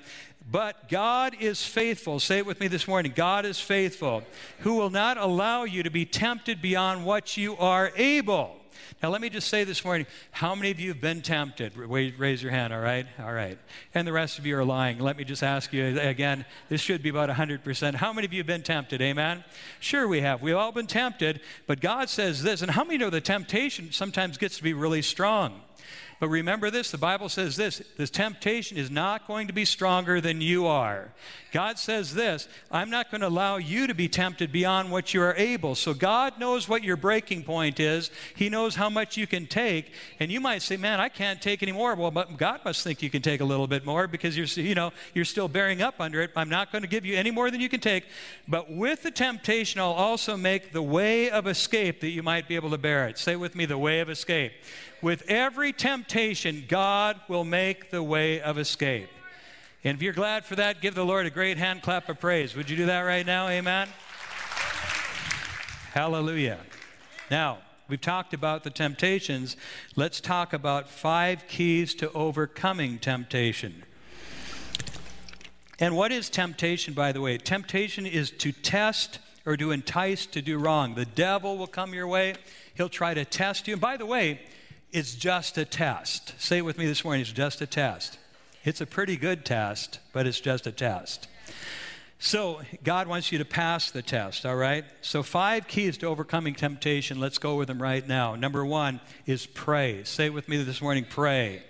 [0.50, 2.20] But God is faithful.
[2.20, 4.24] Say it with me this morning God is faithful,
[4.60, 8.58] who will not allow you to be tempted beyond what you are able.
[9.02, 11.76] Now, let me just say this morning how many of you have been tempted?
[11.76, 13.06] Raise your hand, all right?
[13.20, 13.58] All right.
[13.94, 15.00] And the rest of you are lying.
[15.00, 17.96] Let me just ask you again, this should be about 100%.
[17.96, 19.02] How many of you have been tempted?
[19.02, 19.44] Amen?
[19.80, 20.42] Sure, we have.
[20.42, 22.62] We've all been tempted, but God says this.
[22.62, 25.62] And how many know the temptation sometimes gets to be really strong?
[26.22, 30.22] But remember this the Bible says this the temptation is not going to be stronger
[30.22, 31.10] than you are.
[31.52, 35.22] God says this I'm not going to allow you to be tempted beyond what you
[35.24, 35.74] are able.
[35.74, 39.94] So God knows what your breaking point is, He knows how much you can take.
[40.20, 41.96] And you might say, Man, I can't take any more.
[41.96, 44.76] Well, but God must think you can take a little bit more because you're, you
[44.76, 46.30] know, you're still bearing up under it.
[46.36, 48.06] I'm not going to give you any more than you can take.
[48.48, 52.54] But with the temptation, I'll also make the way of escape that you might be
[52.54, 53.18] able to bear it.
[53.18, 54.52] Say with me, the way of escape.
[55.02, 59.10] With every temptation, God will make the way of escape.
[59.84, 62.56] And if you're glad for that, give the Lord a great hand clap of praise.
[62.56, 63.48] Would you do that right now?
[63.48, 63.88] Amen.
[65.94, 66.60] Hallelujah.
[67.32, 69.58] Now, we've talked about the temptations.
[69.96, 73.84] Let's talk about five keys to overcoming temptation.
[75.80, 77.40] And what is temptation, by the way?
[77.40, 80.94] Temptation is to test or to entice to do wrong.
[80.94, 82.36] The devil will come your way,
[82.76, 83.74] he'll try to test you.
[83.74, 84.42] And by the way,
[84.92, 86.40] it's just a test.
[86.40, 88.18] Say it with me this morning it's just a test.
[88.64, 91.28] It's a pretty good test, but it's just a test.
[92.20, 94.86] So, God wants you to pass the test, all right?
[95.02, 97.20] So, five keys to overcoming temptation.
[97.20, 98.36] Let's go with them right now.
[98.36, 100.04] Number one is pray.
[100.04, 101.64] Say it with me this morning pray.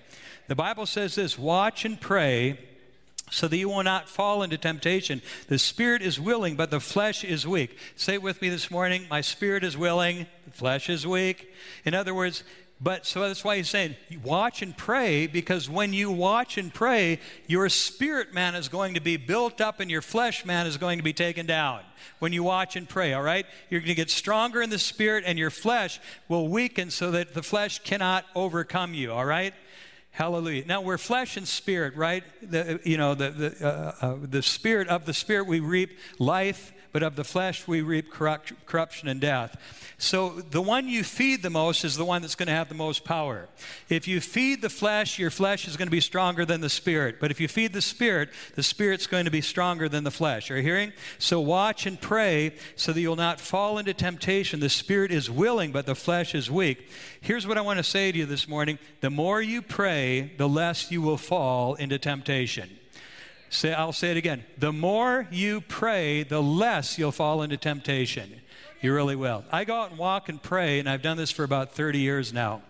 [0.50, 2.58] The Bible says this watch and pray
[3.32, 5.22] so that you will not fall into temptation.
[5.48, 7.78] The spirit is willing, but the flesh is weak.
[7.96, 11.50] Say it with me this morning my spirit is willing, the flesh is weak.
[11.86, 12.44] In other words,
[12.84, 17.20] but so that's why he's saying, watch and pray, because when you watch and pray,
[17.46, 20.98] your spirit man is going to be built up and your flesh man is going
[20.98, 21.82] to be taken down.
[22.18, 23.46] When you watch and pray, all right?
[23.70, 27.36] You're going to get stronger in the spirit and your flesh will weaken so that
[27.36, 29.54] the flesh cannot overcome you, all right?
[30.10, 30.66] Hallelujah.
[30.66, 32.24] Now we're flesh and spirit, right?
[32.42, 36.74] The, you know, the, the, uh, uh, the spirit of the spirit we reap life
[36.92, 39.58] but of the flesh we reap corrupt, corruption and death.
[39.98, 42.76] So the one you feed the most is the one that's going to have the
[42.76, 43.48] most power.
[43.88, 47.18] If you feed the flesh, your flesh is going to be stronger than the spirit.
[47.20, 50.50] But if you feed the spirit, the spirit's going to be stronger than the flesh.
[50.50, 50.92] Are you hearing?
[51.20, 54.60] So watch and pray so that you'll not fall into temptation.
[54.60, 56.90] The spirit is willing, but the flesh is weak.
[57.22, 60.50] Here's what I want to say to you this morning the more you pray, the
[60.50, 62.70] less you will fall into temptation.
[63.52, 64.46] Say, I'll say it again.
[64.58, 68.40] The more you pray, the less you'll fall into temptation.
[68.80, 69.44] You really will.
[69.52, 72.32] I go out and walk and pray, and I've done this for about 30 years
[72.32, 72.62] now.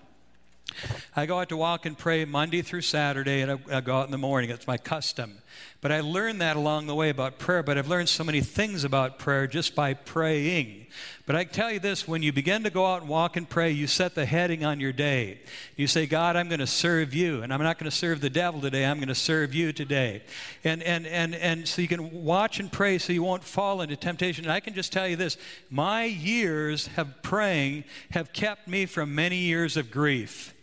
[1.16, 4.06] I go out to walk and pray Monday through Saturday, and I, I go out
[4.06, 4.50] in the morning.
[4.50, 5.38] It's my custom.
[5.82, 8.84] But I learned that along the way about prayer, but I've learned so many things
[8.84, 10.86] about prayer just by praying.
[11.26, 13.72] But I tell you this when you begin to go out and walk and pray,
[13.72, 15.40] you set the heading on your day.
[15.76, 18.30] You say, God, I'm going to serve you, and I'm not going to serve the
[18.30, 20.22] devil today, I'm going to serve you today.
[20.64, 23.96] And, and, and, and so you can watch and pray so you won't fall into
[23.96, 24.46] temptation.
[24.46, 25.38] And I can just tell you this
[25.72, 30.54] my years of praying have kept me from many years of grief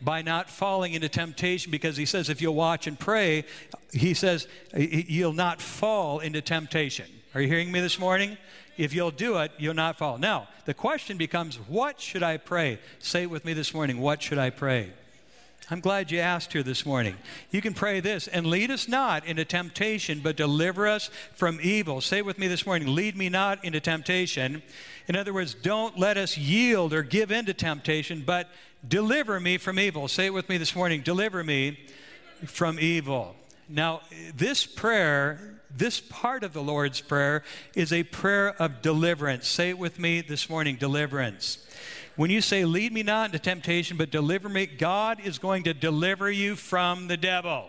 [0.00, 3.44] by not falling into temptation because he says if you'll watch and pray,
[3.92, 7.06] he says you'll not fall into temptation.
[7.34, 8.38] Are you hearing me this morning?
[8.76, 10.18] If you'll do it, you'll not fall.
[10.18, 12.78] Now, the question becomes what should I pray?
[13.00, 14.00] Say it with me this morning.
[14.00, 14.92] What should I pray?
[15.70, 17.16] I'm glad you asked here this morning.
[17.50, 22.00] You can pray this and lead us not into temptation, but deliver us from evil.
[22.00, 24.62] Say with me this morning lead me not into temptation.
[25.08, 28.48] In other words, don't let us yield or give in to temptation, but
[28.86, 30.06] Deliver me from evil.
[30.08, 31.02] Say it with me this morning.
[31.02, 31.78] Deliver me
[32.46, 33.34] from evil.
[33.68, 34.02] Now,
[34.34, 37.42] this prayer, this part of the Lord's Prayer,
[37.74, 39.48] is a prayer of deliverance.
[39.48, 41.58] Say it with me this morning deliverance.
[42.18, 45.72] When you say, Lead me not into temptation, but deliver me, God is going to
[45.72, 47.66] deliver you from the devil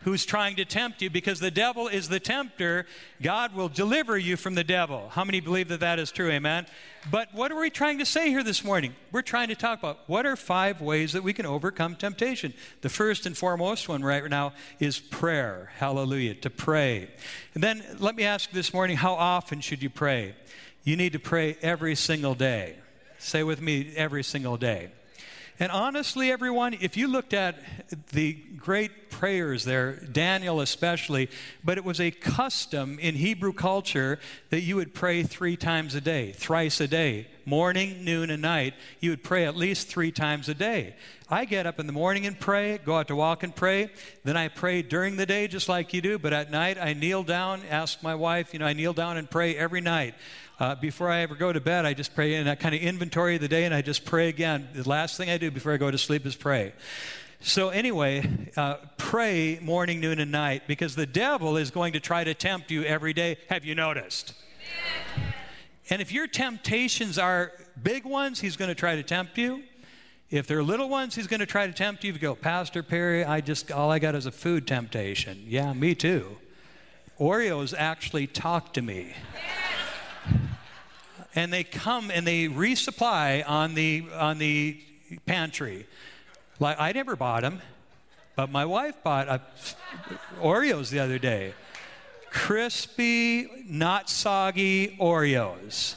[0.00, 2.86] who's trying to tempt you because the devil is the tempter.
[3.22, 5.08] God will deliver you from the devil.
[5.10, 6.28] How many believe that that is true?
[6.28, 6.66] Amen.
[7.08, 8.96] But what are we trying to say here this morning?
[9.12, 12.54] We're trying to talk about what are five ways that we can overcome temptation.
[12.80, 15.70] The first and foremost one right now is prayer.
[15.76, 16.34] Hallelujah.
[16.34, 17.10] To pray.
[17.54, 20.34] And then let me ask this morning how often should you pray?
[20.82, 22.81] You need to pray every single day.
[23.22, 24.90] Say with me, every single day.
[25.60, 27.56] And honestly, everyone, if you looked at
[28.10, 31.30] the great prayers there, Daniel especially,
[31.62, 34.18] but it was a custom in Hebrew culture
[34.50, 38.74] that you would pray three times a day, thrice a day, morning, noon, and night.
[38.98, 40.96] You would pray at least three times a day.
[41.28, 43.90] I get up in the morning and pray, go out to walk and pray.
[44.24, 47.22] Then I pray during the day just like you do, but at night I kneel
[47.22, 50.14] down, ask my wife, you know, I kneel down and pray every night.
[50.62, 53.34] Uh, before I ever go to bed, I just pray and I kind of inventory
[53.34, 54.68] of the day and I just pray again.
[54.72, 56.72] The last thing I do before I go to sleep is pray.
[57.40, 62.22] So, anyway, uh, pray morning, noon, and night because the devil is going to try
[62.22, 63.38] to tempt you every day.
[63.48, 64.34] Have you noticed?
[65.90, 67.50] And if your temptations are
[67.82, 69.64] big ones, he's going to try to tempt you.
[70.30, 72.12] If they're little ones, he's going to try to tempt you.
[72.12, 75.42] You go, Pastor Perry, I just all I got is a food temptation.
[75.44, 76.36] Yeah, me too.
[77.18, 79.14] Oreos actually talk to me.
[81.34, 84.78] And they come and they resupply on the on the
[85.26, 85.86] pantry.
[86.58, 87.60] Like I never bought them,
[88.36, 89.40] but my wife bought a,
[90.40, 91.54] Oreos the other day.
[92.30, 95.96] Crispy, not soggy Oreos.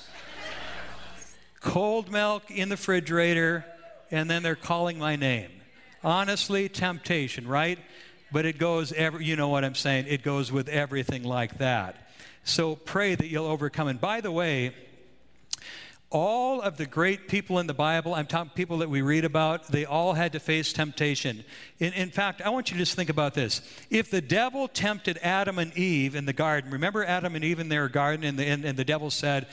[1.62, 3.65] Cold milk in the refrigerator,
[4.12, 5.50] and then they're calling my name.
[6.04, 7.80] Honestly, temptation, right?
[8.32, 10.06] But it goes every, you know what I'm saying?
[10.08, 12.10] It goes with everything like that.
[12.43, 13.88] So pray that you'll overcome.
[13.88, 14.76] And by the way,
[16.15, 19.67] all of the great people in the Bible, I'm talking people that we read about,
[19.67, 21.43] they all had to face temptation.
[21.80, 23.62] In, in, fact, I want you to just think about this.
[23.89, 27.67] If the devil tempted Adam and Eve in the garden, remember Adam and Eve in
[27.67, 29.47] their garden, and the, and, and the devil said,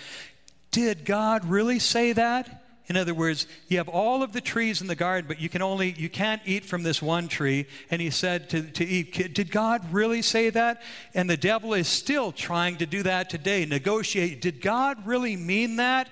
[0.70, 2.62] Did God really say that?
[2.86, 5.62] In other words, you have all of the trees in the garden, but you can
[5.62, 7.66] only you can't eat from this one tree.
[7.90, 10.80] And he said to, to Eve, Did God really say that?
[11.12, 13.64] And the devil is still trying to do that today.
[13.64, 14.40] Negotiate.
[14.40, 16.08] Did God really mean that?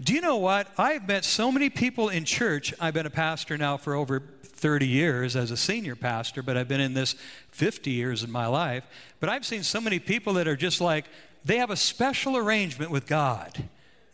[0.00, 0.68] Do you know what?
[0.78, 2.72] I've met so many people in church.
[2.80, 6.68] I've been a pastor now for over 30 years as a senior pastor, but I've
[6.68, 7.16] been in this
[7.50, 8.84] 50 years in my life.
[9.18, 11.06] But I've seen so many people that are just like,
[11.44, 13.64] they have a special arrangement with God.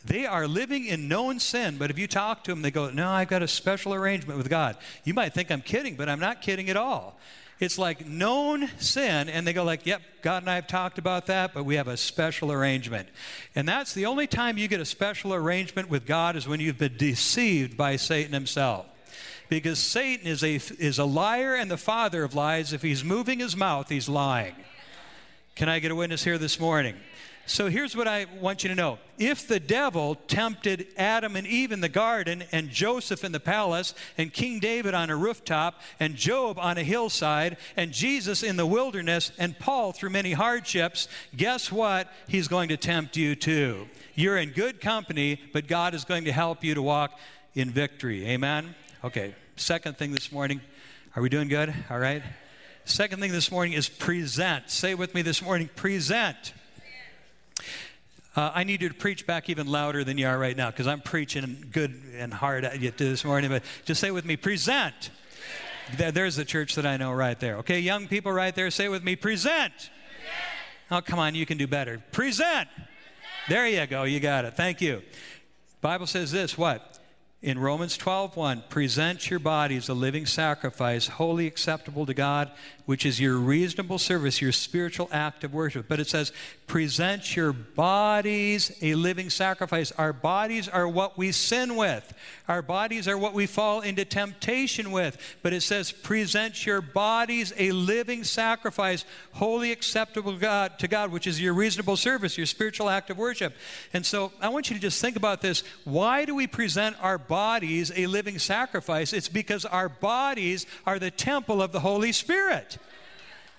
[0.06, 3.08] They are living in known sin, but if you talk to them, they go, No,
[3.08, 4.76] I've got a special arrangement with God.
[5.04, 7.18] You might think I'm kidding, but I'm not kidding at all.
[7.60, 11.26] It's like known sin, and they go like, Yep, God and I have talked about
[11.26, 13.08] that, but we have a special arrangement.
[13.54, 16.78] And that's the only time you get a special arrangement with God is when you've
[16.78, 18.86] been deceived by Satan himself.
[19.48, 22.72] Because Satan is a, is a liar and the father of lies.
[22.72, 24.54] If he's moving his mouth, he's lying.
[25.54, 26.96] Can I get a witness here this morning?
[27.46, 28.98] So here's what I want you to know.
[29.18, 33.94] If the devil tempted Adam and Eve in the garden, and Joseph in the palace,
[34.16, 38.66] and King David on a rooftop, and Job on a hillside, and Jesus in the
[38.66, 42.10] wilderness, and Paul through many hardships, guess what?
[42.28, 43.88] He's going to tempt you too.
[44.14, 47.18] You're in good company, but God is going to help you to walk
[47.54, 48.26] in victory.
[48.26, 48.74] Amen?
[49.04, 50.60] Okay, second thing this morning.
[51.14, 51.72] Are we doing good?
[51.90, 52.22] All right.
[52.86, 54.68] Second thing this morning is present.
[54.68, 56.54] Say with me this morning present.
[58.36, 60.88] Uh, I need you to preach back even louder than you are right now because
[60.88, 63.50] I'm preaching good and hard at you this morning.
[63.50, 65.10] But just say with me, present.
[65.96, 67.56] There's the church that I know right there.
[67.58, 69.72] Okay, young people right there, say with me, present.
[70.90, 72.02] Oh, come on, you can do better.
[72.10, 72.68] Present.
[73.48, 74.56] There you go, you got it.
[74.56, 75.02] Thank you.
[75.80, 76.98] Bible says this, what?
[77.44, 82.50] in Romans 12:1, present your bodies a living sacrifice, wholly acceptable to God,
[82.86, 85.84] which is your reasonable service, your spiritual act of worship.
[85.86, 86.32] But it says,
[86.66, 89.92] present your bodies a living sacrifice.
[89.92, 92.12] Our bodies are what we sin with.
[92.48, 95.18] Our bodies are what we fall into temptation with.
[95.42, 101.26] But it says, present your bodies a living sacrifice, wholly acceptable God, to God, which
[101.26, 103.54] is your reasonable service, your spiritual act of worship.
[103.92, 105.64] And so I want you to just think about this.
[105.84, 109.12] Why do we present our bodies a living sacrifice?
[109.12, 112.78] It's because our bodies are the temple of the Holy Spirit.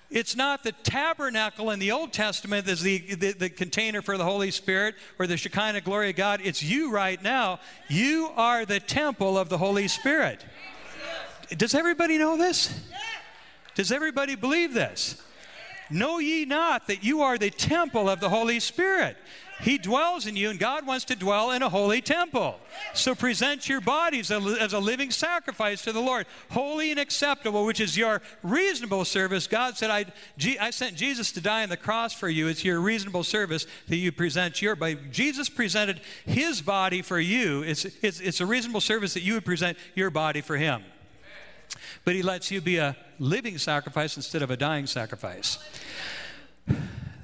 [0.10, 4.24] It's not the tabernacle in the Old Testament as the, the, the, container for the
[4.24, 6.42] Holy Spirit or the Shekinah glory of God.
[6.44, 7.60] It's you right now.
[7.90, 10.46] You are the temple of the Holy Spirit.
[11.58, 12.88] Does everybody know this?
[13.74, 15.22] Does everybody believe this?
[15.90, 19.18] Know ye not that you are the temple of the Holy Spirit?
[19.62, 22.60] He dwells in you, and God wants to dwell in a holy temple.
[22.94, 27.80] So present your bodies as a living sacrifice to the Lord, holy and acceptable, which
[27.80, 29.48] is your reasonable service.
[29.48, 30.06] God said, I,
[30.60, 32.48] I sent Jesus to die on the cross for you.
[32.48, 34.98] It's your reasonable service that you present your body.
[35.10, 37.64] Jesus presented his body for you.
[37.64, 40.84] It's, it's, it's a reasonable service that you would present your body for him.
[42.04, 45.60] But he lets you be a living sacrifice instead of a dying sacrifice.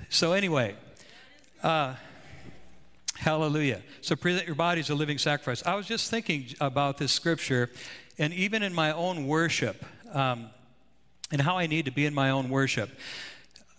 [0.09, 0.75] So, anyway,
[1.61, 1.95] uh,
[3.21, 3.83] Hallelujah.
[4.01, 5.63] So present your body as a living sacrifice.
[5.63, 7.69] I was just thinking about this scripture,
[8.17, 10.49] and even in my own worship, um,
[11.31, 12.89] and how I need to be in my own worship.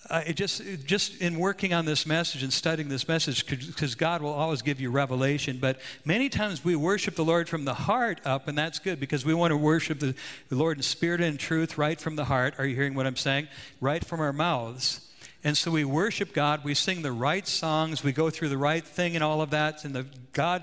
[0.09, 4.33] Uh, just, just in working on this message and studying this message, because God will
[4.33, 5.59] always give you revelation.
[5.61, 9.25] But many times we worship the Lord from the heart up, and that's good because
[9.25, 10.15] we want to worship the,
[10.51, 12.55] the Lord in spirit and truth right from the heart.
[12.59, 13.49] Are you hearing what I'm saying?
[13.81, 15.01] Right from our mouths.
[15.45, 18.85] And so we worship God, we sing the right songs, we go through the right
[18.85, 19.85] thing and all of that.
[19.85, 20.63] And the God,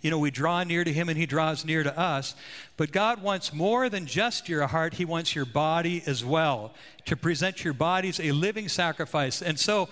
[0.00, 2.36] you know, we draw near to Him and He draws near to us.
[2.76, 6.72] But God wants more than just your heart, He wants your body as well,
[7.06, 9.42] to present your bodies a living sacrifice.
[9.42, 9.88] And so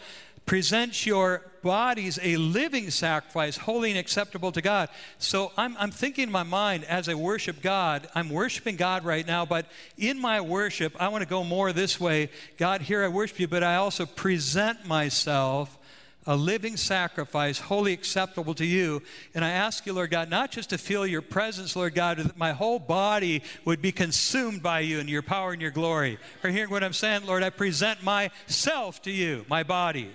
[0.51, 4.89] present your bodies a living sacrifice, holy and acceptable to God.
[5.19, 9.25] So I'm, I'm thinking in my mind as I worship God, I'm worshiping God right
[9.25, 13.07] now, but in my worship, I want to go more this way God, here I
[13.07, 15.79] worship you, but I also present myself
[16.27, 19.05] a living sacrifice, wholly acceptable to you.
[19.37, 22.37] And I ask you, Lord God, not just to feel your presence, Lord God, that
[22.37, 26.19] my whole body would be consumed by you and your power and your glory.
[26.43, 27.25] Are hearing what I'm saying?
[27.25, 30.11] Lord, I present myself to you, my body,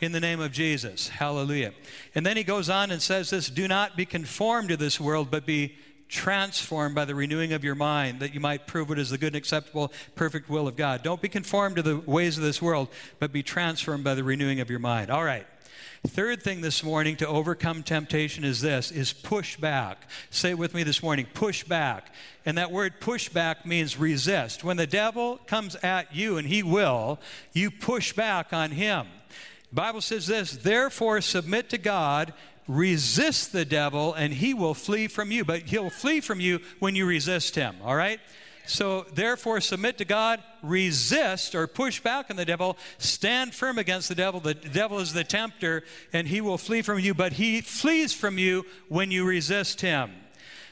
[0.00, 1.08] in the name of Jesus.
[1.08, 1.72] Hallelujah.
[2.14, 5.30] And then he goes on and says this do not be conformed to this world,
[5.30, 5.76] but be
[6.08, 9.28] transformed by the renewing of your mind, that you might prove what is the good
[9.28, 11.02] and acceptable, perfect will of God.
[11.02, 12.88] Don't be conformed to the ways of this world,
[13.20, 15.10] but be transformed by the renewing of your mind.
[15.10, 15.46] All right.
[16.06, 20.08] Third thing this morning to overcome temptation is this is push back.
[20.30, 22.12] Say it with me this morning, push back.
[22.46, 24.64] And that word push back means resist.
[24.64, 27.20] When the devil comes at you and he will,
[27.52, 29.06] you push back on him.
[29.72, 32.32] Bible says this, therefore submit to God
[32.70, 35.44] resist the devil and he will flee from you.
[35.44, 38.20] But he'll flee from you when you resist him, all right?
[38.66, 44.08] So, therefore, submit to God, resist or push back on the devil, stand firm against
[44.08, 44.38] the devil.
[44.38, 48.38] The devil is the tempter, and he will flee from you, but he flees from
[48.38, 50.12] you when you resist him.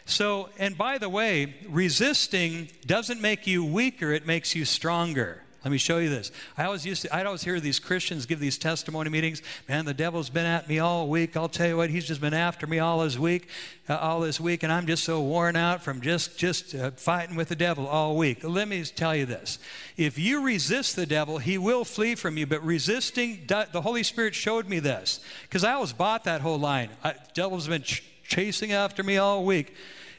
[0.05, 5.43] So, and by the way, resisting doesn't make you weaker, it makes you stronger.
[5.69, 6.33] Let me show you this.
[6.57, 9.43] I always used to, I'd always hear these Christians give these testimony meetings.
[9.69, 11.37] Man, the devil's been at me all week.
[11.37, 13.51] I'll tell you what, he's just been after me all this week,
[13.87, 17.37] uh, all this week, and I'm just so worn out from just just uh, fighting
[17.37, 18.43] with the devil all week.
[18.45, 19.59] Let me tell you this:
[19.99, 22.47] if you resist the devil, he will flee from you.
[22.47, 26.89] But resisting, the Holy Spirit showed me this because I always bought that whole line.
[27.05, 29.75] I, devil's been ch- chasing after me all week,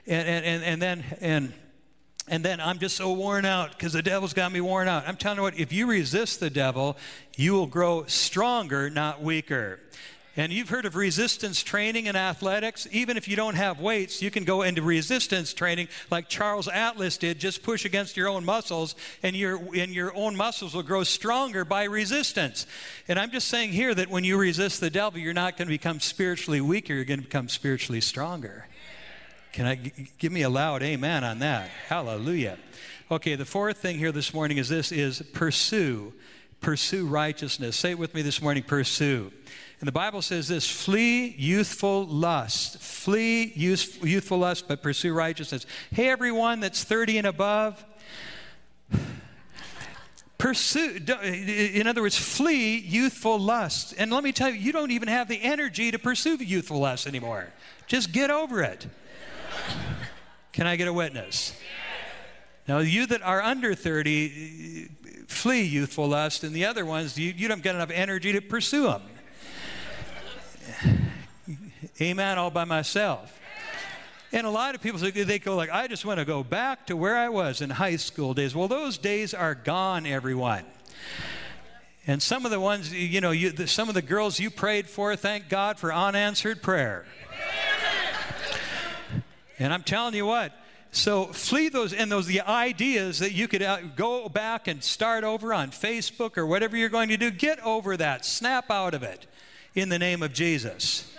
[0.05, 1.53] and and and, and then and
[2.29, 5.07] and then I'm just so worn out because the devil's got me worn out.
[5.07, 6.95] I'm telling you what, if you resist the devil,
[7.35, 9.79] you will grow stronger, not weaker.
[10.37, 12.87] And you've heard of resistance training in athletics.
[12.91, 17.17] Even if you don't have weights, you can go into resistance training like Charles Atlas
[17.17, 17.39] did.
[17.39, 21.65] Just push against your own muscles, and your, and your own muscles will grow stronger
[21.65, 22.67] by resistance.
[23.09, 25.73] And I'm just saying here that when you resist the devil, you're not going to
[25.73, 28.68] become spiritually weaker, you're going to become spiritually stronger.
[29.51, 29.75] Can I
[30.17, 31.69] give me a loud amen on that?
[31.87, 32.57] Hallelujah.
[33.11, 36.13] Okay, the fourth thing here this morning is this is pursue.
[36.61, 37.75] Pursue righteousness.
[37.75, 39.31] Say it with me this morning, pursue.
[39.79, 42.79] And the Bible says this flee youthful lust.
[42.79, 45.65] Flee youth, youthful lust, but pursue righteousness.
[45.91, 47.83] Hey, everyone that's 30 and above,
[50.37, 53.95] pursue, in other words, flee youthful lust.
[53.97, 57.07] And let me tell you, you don't even have the energy to pursue youthful lust
[57.07, 57.47] anymore.
[57.87, 58.85] Just get over it.
[60.51, 61.53] Can I get a witness?
[62.67, 64.89] Now, you that are under 30,
[65.27, 68.83] flee youthful lust, and the other ones, you, you don't get enough energy to pursue
[68.83, 69.01] them.
[72.01, 73.39] Amen, all by myself.
[74.31, 76.95] And a lot of people they go like, I just want to go back to
[76.95, 78.55] where I was in high school days.
[78.55, 80.65] Well, those days are gone, everyone.
[82.05, 84.87] And some of the ones, you know, you, the, some of the girls you prayed
[84.87, 87.05] for, thank God for unanswered prayer.
[89.59, 90.53] And I'm telling you what,
[90.91, 95.23] so flee those and those the ideas that you could uh, go back and start
[95.23, 97.29] over on Facebook or whatever you're going to do.
[97.29, 98.25] Get over that.
[98.25, 99.27] Snap out of it
[99.75, 101.13] in the name of Jesus.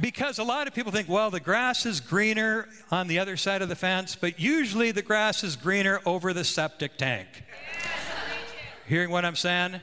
[0.00, 3.62] Because a lot of people think, well, the grass is greener on the other side
[3.62, 7.28] of the fence, but usually the grass is greener over the septic tank.
[8.88, 9.80] Hearing what I'm saying?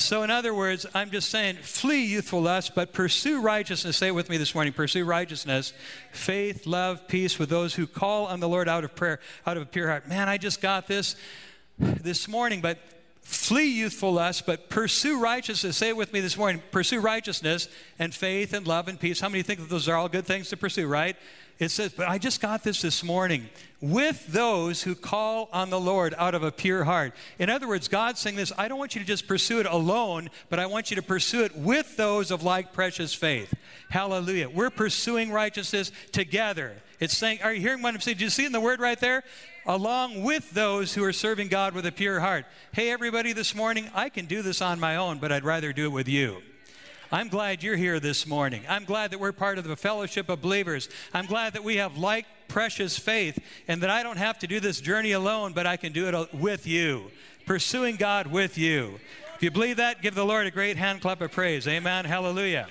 [0.00, 3.98] So, in other words, I'm just saying, flee youthful lust, but pursue righteousness.
[3.98, 5.74] Say it with me this morning pursue righteousness,
[6.10, 9.62] faith, love, peace with those who call on the Lord out of prayer, out of
[9.64, 10.08] a pure heart.
[10.08, 11.16] Man, I just got this
[11.78, 12.78] this morning, but
[13.20, 15.76] flee youthful lust, but pursue righteousness.
[15.76, 19.20] Say it with me this morning pursue righteousness and faith and love and peace.
[19.20, 21.16] How many think that those are all good things to pursue, right?
[21.60, 23.50] It says, but I just got this this morning
[23.82, 27.12] with those who call on the Lord out of a pure heart.
[27.38, 30.30] In other words, God's saying this I don't want you to just pursue it alone,
[30.48, 33.52] but I want you to pursue it with those of like precious faith.
[33.90, 34.48] Hallelujah.
[34.48, 36.76] We're pursuing righteousness together.
[36.98, 38.16] It's saying, are you hearing what I'm saying?
[38.16, 39.22] Do you see in the word right there?
[39.66, 42.46] Along with those who are serving God with a pure heart.
[42.72, 45.84] Hey, everybody, this morning, I can do this on my own, but I'd rather do
[45.84, 46.40] it with you.
[47.12, 48.62] I'm glad you're here this morning.
[48.68, 50.88] I'm glad that we're part of the fellowship of believers.
[51.12, 53.36] I'm glad that we have like precious faith
[53.66, 56.32] and that I don't have to do this journey alone, but I can do it
[56.32, 57.10] with you,
[57.46, 59.00] pursuing God with you.
[59.34, 61.66] If you believe that, give the Lord a great hand clap of praise.
[61.66, 62.04] Amen.
[62.04, 62.68] Hallelujah.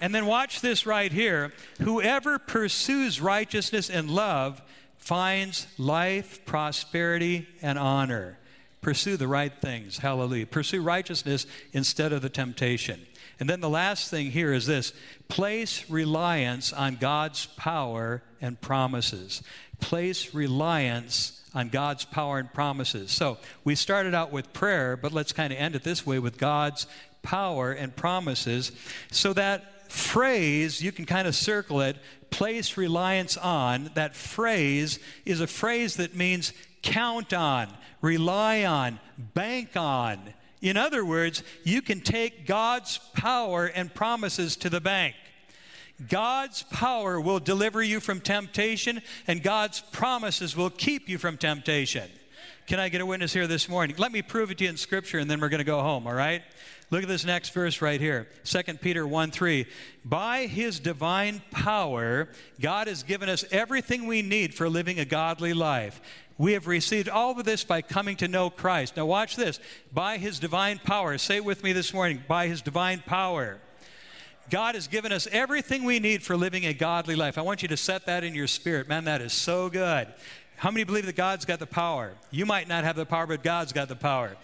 [0.00, 1.52] And then watch this right here.
[1.80, 4.60] Whoever pursues righteousness and love
[4.96, 8.38] finds life, prosperity, and honor.
[8.80, 9.98] Pursue the right things.
[9.98, 10.46] Hallelujah.
[10.46, 13.00] Pursue righteousness instead of the temptation.
[13.40, 14.92] And then the last thing here is this
[15.28, 19.42] place reliance on God's power and promises.
[19.80, 23.10] Place reliance on God's power and promises.
[23.10, 26.36] So we started out with prayer, but let's kind of end it this way with
[26.38, 26.86] God's
[27.22, 28.72] power and promises.
[29.10, 31.96] So that phrase, you can kind of circle it,
[32.30, 33.90] place reliance on.
[33.94, 36.52] That phrase is a phrase that means
[36.82, 37.68] count on,
[38.00, 38.98] rely on,
[39.34, 40.20] bank on.
[40.60, 45.14] In other words, you can take God's power and promises to the bank.
[46.08, 52.08] God's power will deliver you from temptation, and God's promises will keep you from temptation.
[52.66, 53.96] Can I get a witness here this morning?
[53.98, 56.06] Let me prove it to you in Scripture, and then we're going to go home,
[56.06, 56.42] all right?
[56.90, 59.66] Look at this next verse right here 2 Peter 1 3.
[60.04, 62.28] By his divine power,
[62.60, 66.00] God has given us everything we need for living a godly life.
[66.38, 68.96] We have received all of this by coming to know Christ.
[68.96, 69.58] Now, watch this.
[69.92, 73.58] By his divine power, say it with me this morning by his divine power.
[74.48, 77.36] God has given us everything we need for living a godly life.
[77.36, 78.88] I want you to set that in your spirit.
[78.88, 80.06] Man, that is so good.
[80.56, 82.12] How many believe that God's got the power?
[82.30, 84.36] You might not have the power, but God's got the power.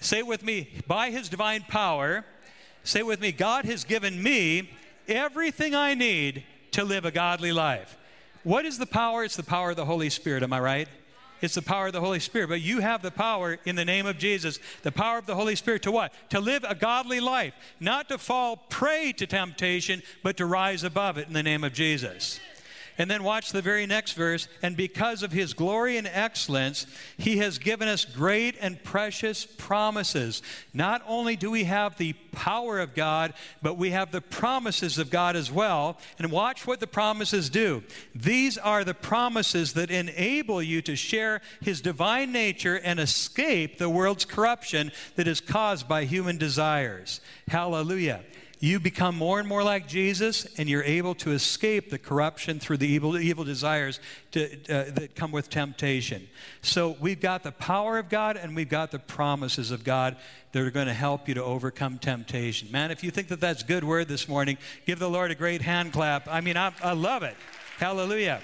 [0.00, 0.68] Say it with me.
[0.86, 2.24] By his divine power,
[2.84, 3.32] say it with me.
[3.32, 4.70] God has given me
[5.08, 7.96] everything I need to live a godly life.
[8.44, 9.24] What is the power?
[9.24, 10.42] It's the power of the Holy Spirit.
[10.42, 10.88] Am I right?
[11.40, 12.48] It's the power of the Holy Spirit.
[12.48, 15.56] But you have the power in the name of Jesus, the power of the Holy
[15.56, 16.12] Spirit to what?
[16.30, 21.18] To live a godly life, not to fall prey to temptation, but to rise above
[21.18, 22.40] it in the name of Jesus.
[22.98, 24.48] And then watch the very next verse.
[24.60, 26.86] And because of his glory and excellence,
[27.16, 30.42] he has given us great and precious promises.
[30.74, 35.10] Not only do we have the power of God, but we have the promises of
[35.10, 35.98] God as well.
[36.18, 37.84] And watch what the promises do.
[38.16, 43.88] These are the promises that enable you to share his divine nature and escape the
[43.88, 47.20] world's corruption that is caused by human desires.
[47.46, 48.24] Hallelujah
[48.60, 52.78] you become more and more like Jesus, and you're able to escape the corruption through
[52.78, 54.00] the evil, evil desires
[54.32, 56.28] to, uh, that come with temptation.
[56.60, 60.16] So we've got the power of God, and we've got the promises of God
[60.52, 62.70] that are going to help you to overcome temptation.
[62.72, 65.62] Man, if you think that that's good word this morning, give the Lord a great
[65.62, 66.26] hand clap.
[66.26, 67.36] I mean, I, I love it.
[67.78, 68.40] Hallelujah.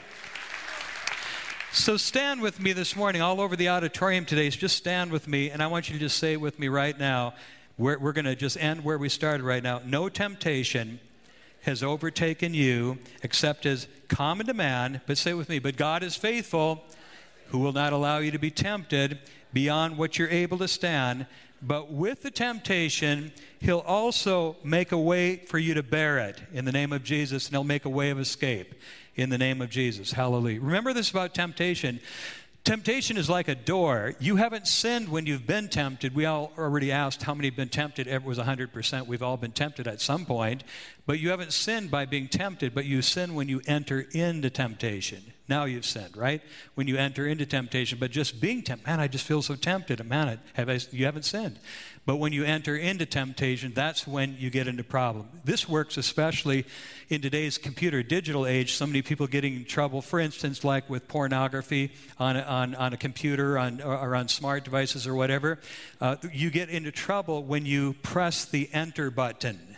[1.73, 4.49] So stand with me this morning all over the auditorium today.
[4.49, 6.97] Just stand with me, and I want you to just say it with me right
[6.97, 7.35] now.
[7.77, 9.81] We're, we're going to just end where we started right now.
[9.85, 11.01] No temptation
[11.63, 16.15] has overtaken you except as common to man, but say with me, but God is
[16.15, 16.85] faithful,
[17.49, 19.19] who will not allow you to be tempted
[19.53, 21.27] beyond what you're able to stand.
[21.63, 26.67] But with the temptation, He'll also make a way for you to bear it in
[26.67, 28.75] the name of Jesus, and He'll make a way of escape
[29.17, 30.13] in the name of Jesus.
[30.13, 30.61] Hallelujah.
[30.61, 32.01] Remember this about temptation.
[32.65, 34.15] Temptation is like a door.
[34.19, 36.15] You haven't sinned when you've been tempted.
[36.15, 38.07] We all already asked how many have been tempted.
[38.07, 39.07] It was 100%.
[39.07, 40.65] We've all been tempted at some point.
[41.07, 45.23] But you haven't sinned by being tempted, but you sin when you enter into temptation.
[45.47, 46.41] Now you've sinned, right?
[46.75, 50.03] When you enter into temptation, but just being tempted, man, I just feel so tempted.
[50.07, 51.59] Man, have I, you haven't sinned.
[52.07, 55.29] But when you enter into temptation, that's when you get into problem.
[55.45, 56.65] This works especially
[57.11, 58.73] in today's computer digital age.
[58.73, 62.95] So many people getting in trouble, for instance, like with pornography on a, on, on
[62.95, 65.59] a computer on, or on smart devices or whatever.
[66.01, 69.74] Uh, you get into trouble when you press the enter button.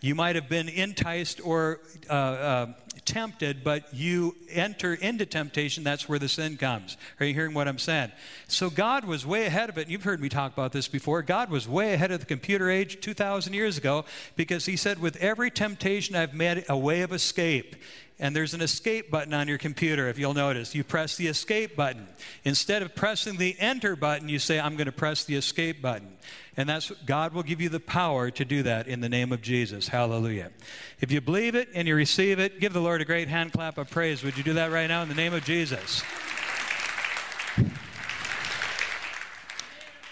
[0.00, 2.66] You might have been enticed or uh, uh,
[3.04, 6.96] tempted, but you enter into temptation, that's where the sin comes.
[7.18, 8.12] Are you hearing what I'm saying?
[8.48, 9.82] So God was way ahead of it.
[9.82, 11.22] And You've heard me talk about this before.
[11.22, 14.04] God was way ahead of the computer age 2,000 years ago
[14.36, 17.76] because He said, With every temptation, I've made a way of escape
[18.20, 20.74] and there's an escape button on your computer, if you'll notice.
[20.74, 22.06] You press the escape button.
[22.44, 26.18] Instead of pressing the enter button, you say, I'm going to press the escape button.
[26.54, 29.40] And that's God will give you the power to do that in the name of
[29.40, 29.88] Jesus.
[29.88, 30.50] Hallelujah.
[31.00, 33.78] If you believe it and you receive it, give the Lord a great hand clap
[33.78, 34.22] of praise.
[34.22, 36.02] Would you do that right now in the name of Jesus?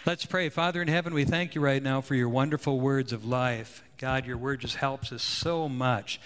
[0.06, 0.48] Let's pray.
[0.48, 3.84] Father in heaven, we thank you right now for your wonderful words of life.
[3.98, 6.18] God, your word just helps us so much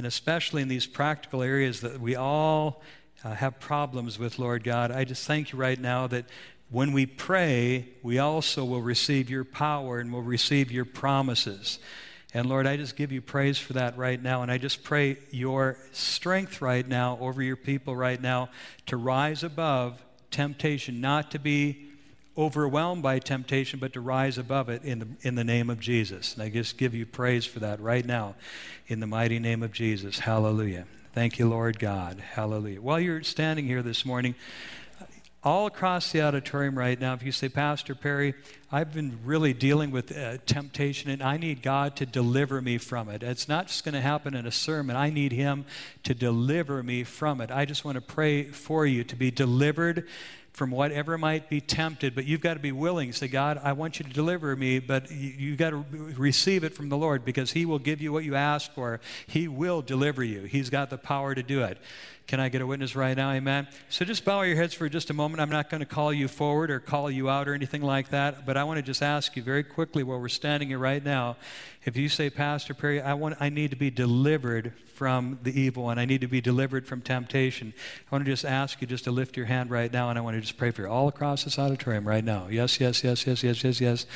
[0.00, 2.80] and especially in these practical areas that we all
[3.22, 6.24] uh, have problems with, Lord God, I just thank you right now that
[6.70, 11.80] when we pray, we also will receive your power and will receive your promises.
[12.32, 14.40] And Lord, I just give you praise for that right now.
[14.40, 18.48] And I just pray your strength right now over your people right now
[18.86, 21.89] to rise above temptation, not to be
[22.36, 26.34] overwhelmed by temptation, but to rise above it in the, in the name of Jesus.
[26.34, 28.34] And I just give you praise for that right now
[28.86, 30.20] in the mighty name of Jesus.
[30.20, 30.86] Hallelujah.
[31.12, 32.20] Thank you, Lord God.
[32.20, 32.80] Hallelujah.
[32.80, 34.36] While you're standing here this morning,
[35.42, 38.34] all across the auditorium right now, if you say, Pastor Perry,
[38.70, 43.08] I've been really dealing with uh, temptation and I need God to deliver me from
[43.08, 43.22] it.
[43.22, 44.96] It's not just going to happen in a sermon.
[44.96, 45.64] I need Him
[46.04, 47.50] to deliver me from it.
[47.50, 50.06] I just want to pray for you to be delivered
[50.60, 53.14] from whatever might be tempted, but you've got to be willing.
[53.14, 55.86] Say, God, I want you to deliver me, but you, have got to
[56.18, 59.00] receive it from the Lord because He will give you what you ask for.
[59.26, 60.42] He will deliver you.
[60.42, 61.78] He's got the power to do it.
[62.30, 63.32] Can I get a witness right now?
[63.32, 63.66] Amen.
[63.88, 65.40] So just bow your heads for just a moment.
[65.40, 68.46] I'm not going to call you forward or call you out or anything like that,
[68.46, 71.36] but I want to just ask you very quickly while we're standing here right now.
[71.84, 75.82] If you say, Pastor Perry, I want I need to be delivered from the evil
[75.82, 75.98] one.
[75.98, 77.74] I need to be delivered from temptation.
[77.76, 80.22] I want to just ask you just to lift your hand right now, and I
[80.22, 82.46] want to just pray for you all across this auditorium right now.
[82.48, 84.06] Yes, yes, yes, yes, yes, yes, yes.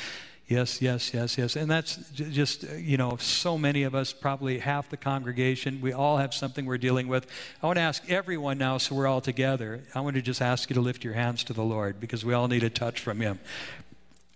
[0.47, 1.55] Yes, yes, yes, yes.
[1.55, 5.91] And that's just, uh, you know, so many of us, probably half the congregation, we
[5.91, 7.25] all have something we're dealing with.
[7.63, 10.69] I want to ask everyone now, so we're all together, I want to just ask
[10.69, 13.19] you to lift your hands to the Lord because we all need a touch from
[13.21, 13.39] Him.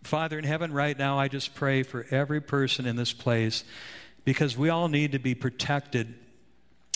[0.01, 3.63] Father in heaven, right now, I just pray for every person in this place
[4.25, 6.15] because we all need to be protected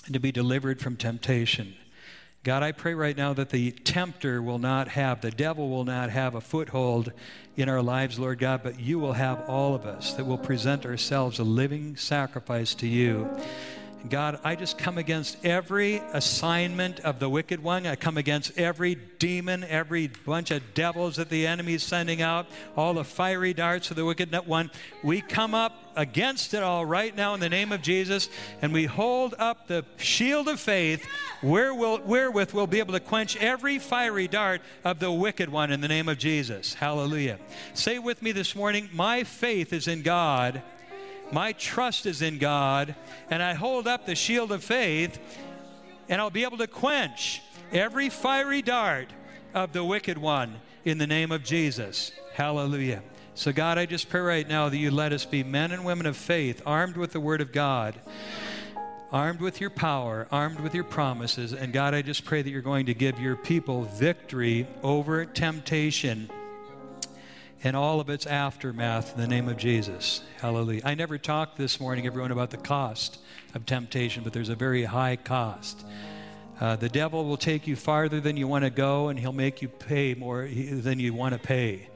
[0.06, 1.76] and to be delivered from temptation.
[2.44, 6.10] God, I pray right now that the tempter will not have, the devil will not
[6.10, 7.14] have a foothold
[7.56, 10.86] in our lives, Lord God, but you will have all of us, that will present
[10.86, 13.30] ourselves a living sacrifice to you.
[14.10, 17.88] God, I just come against every assignment of the wicked one.
[17.88, 22.48] I come against every demon, every bunch of devils that the enemy is sending out,
[22.76, 24.70] all the fiery darts of the wicked one.
[25.02, 28.30] We come up against it all right now in the name of Jesus,
[28.62, 31.06] and we hold up the shield of faith
[31.42, 35.88] wherewith we'll be able to quench every fiery dart of the wicked one in the
[35.88, 36.74] name of Jesus.
[36.74, 37.40] Hallelujah.
[37.74, 40.62] Say with me this morning, My faith is in God
[41.34, 42.96] my trust is in God,
[43.32, 45.20] and I hold up the shield of faith,
[46.08, 47.42] and I'll be able to quench
[47.72, 49.10] every fiery dart
[49.54, 52.12] of the wicked one in the name of Jesus.
[52.36, 53.02] Hallelujah.
[53.36, 56.06] So, God, I just pray right now that you let us be men and women
[56.06, 57.96] of faith, armed with the Word of God,
[59.12, 61.52] armed with your power, armed with your promises.
[61.52, 66.30] And, God, I just pray that you're going to give your people victory over temptation
[67.64, 70.22] and all of its aftermath in the name of Jesus.
[70.40, 70.82] Hallelujah.
[70.86, 73.18] I never talked this morning, everyone, about the cost
[73.56, 75.84] of temptation, but there's a very high cost.
[76.62, 79.64] Uh, the devil will take you farther than you want to go, and he'll make
[79.64, 81.88] you pay more than you want to pay.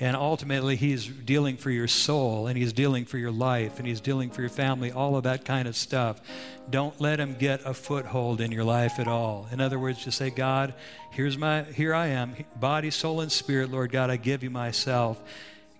[0.00, 4.00] And ultimately, he's dealing for your soul, and he's dealing for your life, and he's
[4.00, 6.20] dealing for your family, all of that kind of stuff.
[6.68, 9.46] Don't let him get a foothold in your life at all.
[9.52, 10.74] In other words, just say, God,
[11.10, 13.70] here's my, here I am, body, soul, and spirit.
[13.70, 15.22] Lord God, I give you myself.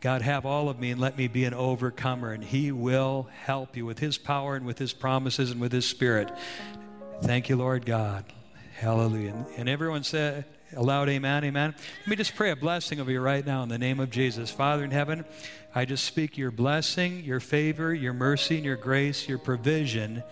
[0.01, 2.31] God, have all of me and let me be an overcomer.
[2.31, 5.87] And He will help you with His power and with His promises and with His
[5.87, 6.31] Spirit.
[7.23, 8.25] Thank you, Lord God.
[8.77, 9.47] Hallelujah.
[9.57, 10.45] And everyone said,
[10.75, 11.75] aloud, Amen, Amen.
[12.01, 14.51] Let me just pray a blessing over you right now in the name of Jesus.
[14.51, 15.25] Father in heaven,
[15.75, 20.23] I just speak your blessing, your favor, your mercy, and your grace, your provision,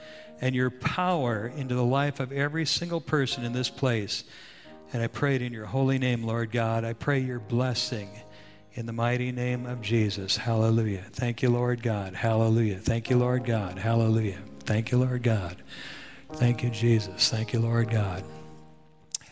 [0.40, 4.24] and your power into the life of every single person in this place.
[4.92, 6.84] And I pray it in your holy name, Lord God.
[6.84, 8.10] I pray your blessing
[8.74, 10.36] in the mighty name of Jesus.
[10.36, 11.04] Hallelujah.
[11.12, 12.14] Thank you, Lord God.
[12.14, 12.78] Hallelujah.
[12.78, 13.78] Thank you, Lord God.
[13.78, 14.38] Hallelujah.
[14.60, 15.62] Thank you, Lord God.
[16.34, 17.30] Thank you, Jesus.
[17.30, 18.24] Thank you, Lord God.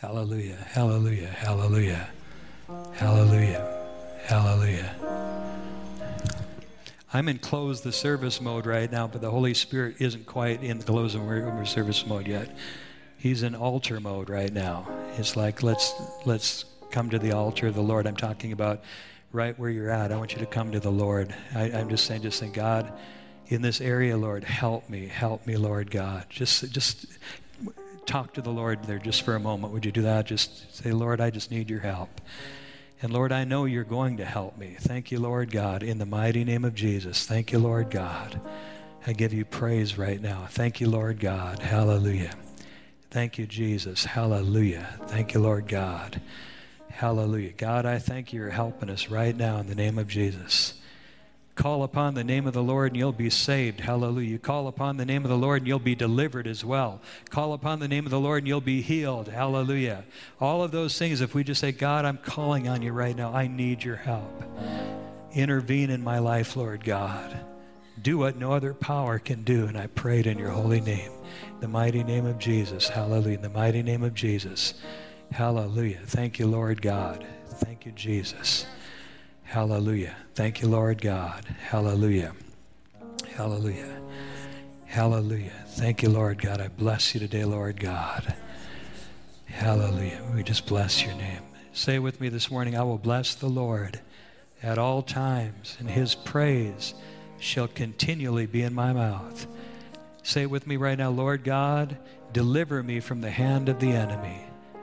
[0.00, 0.56] Hallelujah.
[0.70, 1.26] Hallelujah.
[1.26, 2.08] Hallelujah.
[2.94, 3.86] Hallelujah.
[4.24, 4.94] Hallelujah.
[7.12, 10.78] I'm in close the service mode right now, but the Holy Spirit isn't quite in
[10.78, 12.56] the close the service mode yet.
[13.18, 14.88] He's in altar mode right now.
[15.18, 15.92] It's like let's
[16.24, 18.06] let's come to the altar of the Lord.
[18.06, 18.82] I'm talking about
[19.32, 20.12] right where you're at.
[20.12, 21.34] I want you to come to the Lord.
[21.54, 22.90] I, am just saying, just saying, God,
[23.48, 26.24] in this area, Lord, help me, help me, Lord God.
[26.30, 27.06] Just, just
[28.10, 29.72] talk to the Lord there just for a moment.
[29.72, 30.26] Would you do that?
[30.26, 32.20] Just say, Lord, I just need your help.
[33.00, 34.76] And Lord, I know you're going to help me.
[34.80, 37.24] Thank you, Lord God, in the mighty name of Jesus.
[37.24, 38.40] Thank you, Lord God.
[39.06, 40.48] I give you praise right now.
[40.50, 41.60] Thank you, Lord God.
[41.60, 42.34] Hallelujah.
[43.12, 44.04] Thank you, Jesus.
[44.04, 44.88] Hallelujah.
[45.06, 46.20] Thank you, Lord God.
[46.90, 47.52] Hallelujah.
[47.52, 50.74] God, I thank you for helping us right now in the name of Jesus.
[51.54, 53.80] Call upon the name of the Lord and you'll be saved.
[53.80, 54.38] Hallelujah.
[54.38, 57.00] Call upon the name of the Lord and you'll be delivered as well.
[57.28, 59.28] Call upon the name of the Lord and you'll be healed.
[59.28, 60.04] Hallelujah.
[60.40, 63.34] All of those things, if we just say, God, I'm calling on you right now,
[63.34, 64.42] I need your help.
[65.32, 67.38] Intervene in my life, Lord God.
[68.00, 69.66] Do what no other power can do.
[69.66, 71.10] And I prayed in your holy name,
[71.60, 72.88] the mighty name of Jesus.
[72.88, 73.36] Hallelujah.
[73.36, 74.74] In the mighty name of Jesus.
[75.30, 76.00] Hallelujah.
[76.06, 77.26] Thank you, Lord God.
[77.46, 78.66] Thank you, Jesus.
[79.50, 80.14] Hallelujah.
[80.36, 81.44] Thank you, Lord God.
[81.44, 82.34] Hallelujah.
[83.34, 84.00] Hallelujah.
[84.86, 85.64] Hallelujah.
[85.70, 86.60] Thank you, Lord God.
[86.60, 88.32] I bless you today, Lord God.
[89.46, 90.22] Hallelujah.
[90.32, 91.42] We just bless your name.
[91.72, 93.98] Say with me this morning, I will bless the Lord
[94.62, 96.94] at all times, and his praise
[97.40, 99.48] shall continually be in my mouth.
[100.22, 101.96] Say with me right now, Lord God,
[102.32, 104.42] deliver me from the hand of the enemy.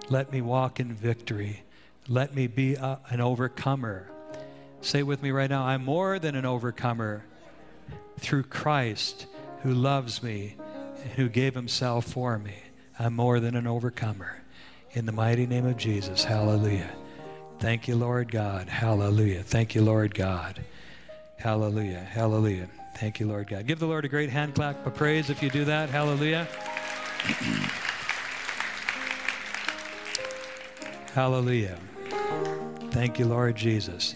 [0.10, 1.64] Let me walk in victory.
[2.10, 4.12] Let me be a, an overcomer.
[4.82, 7.24] Say with me right now, I'm more than an overcomer
[8.20, 9.26] through Christ
[9.64, 10.56] who loves me
[11.04, 12.56] and who gave himself for me.
[13.00, 14.42] I'm more than an overcomer.
[14.92, 16.92] In the mighty name of Jesus, hallelujah.
[17.60, 18.70] Thank you, Lord God.
[18.70, 19.44] Hallelujah.
[19.44, 20.64] Thank you, Lord God.
[21.38, 22.00] Hallelujah.
[22.00, 22.70] Hallelujah.
[22.98, 23.68] Thank you, Lord God.
[23.68, 25.90] Give the Lord a great hand clap of praise if you do that.
[25.90, 26.48] Hallelujah.
[31.14, 31.78] Hallelujah.
[32.92, 34.16] Thank you, Lord Jesus.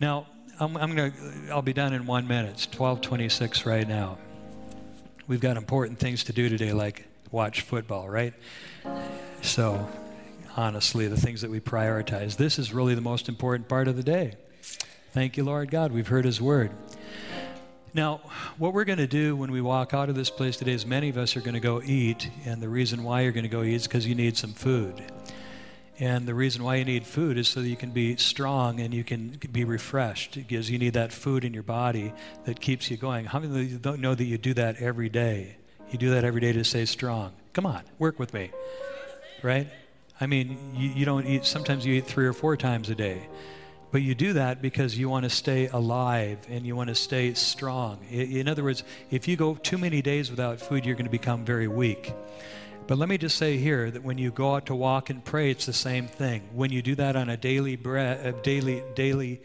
[0.00, 0.26] Now,
[0.58, 1.18] I'm, I'm going to,
[1.50, 2.52] I'll be done in one minute.
[2.52, 4.18] It's 1226 right now.
[5.26, 8.34] We've got important things to do today, like watch football, right?
[9.42, 9.88] So,
[10.56, 14.02] honestly, the things that we prioritize, this is really the most important part of the
[14.02, 14.34] day.
[15.12, 15.92] Thank you, Lord God.
[15.92, 16.72] We've heard His word.
[17.94, 18.20] Now,
[18.58, 21.08] what we're going to do when we walk out of this place today is many
[21.08, 23.62] of us are going to go eat, and the reason why you're going to go
[23.62, 25.00] eat is because you need some food.
[25.98, 28.92] And the reason why you need food is so that you can be strong and
[28.92, 32.12] you can be refreshed because you need that food in your body
[32.46, 33.26] that keeps you going.
[33.26, 35.56] How many of you don't know that you do that every day?
[35.90, 37.32] You do that every day to stay strong.
[37.52, 38.50] Come on, work with me.
[39.42, 39.68] Right?
[40.20, 43.28] I mean, you, you don't eat, sometimes you eat three or four times a day.
[43.92, 47.34] But you do that because you want to stay alive and you want to stay
[47.34, 48.04] strong.
[48.10, 48.82] In other words,
[49.12, 52.12] if you go too many days without food, you're going to become very weak.
[52.86, 55.50] But let me just say here that when you go out to walk and pray,
[55.50, 56.42] it's the same thing.
[56.52, 59.40] When you do that on a daily, bre- daily, daily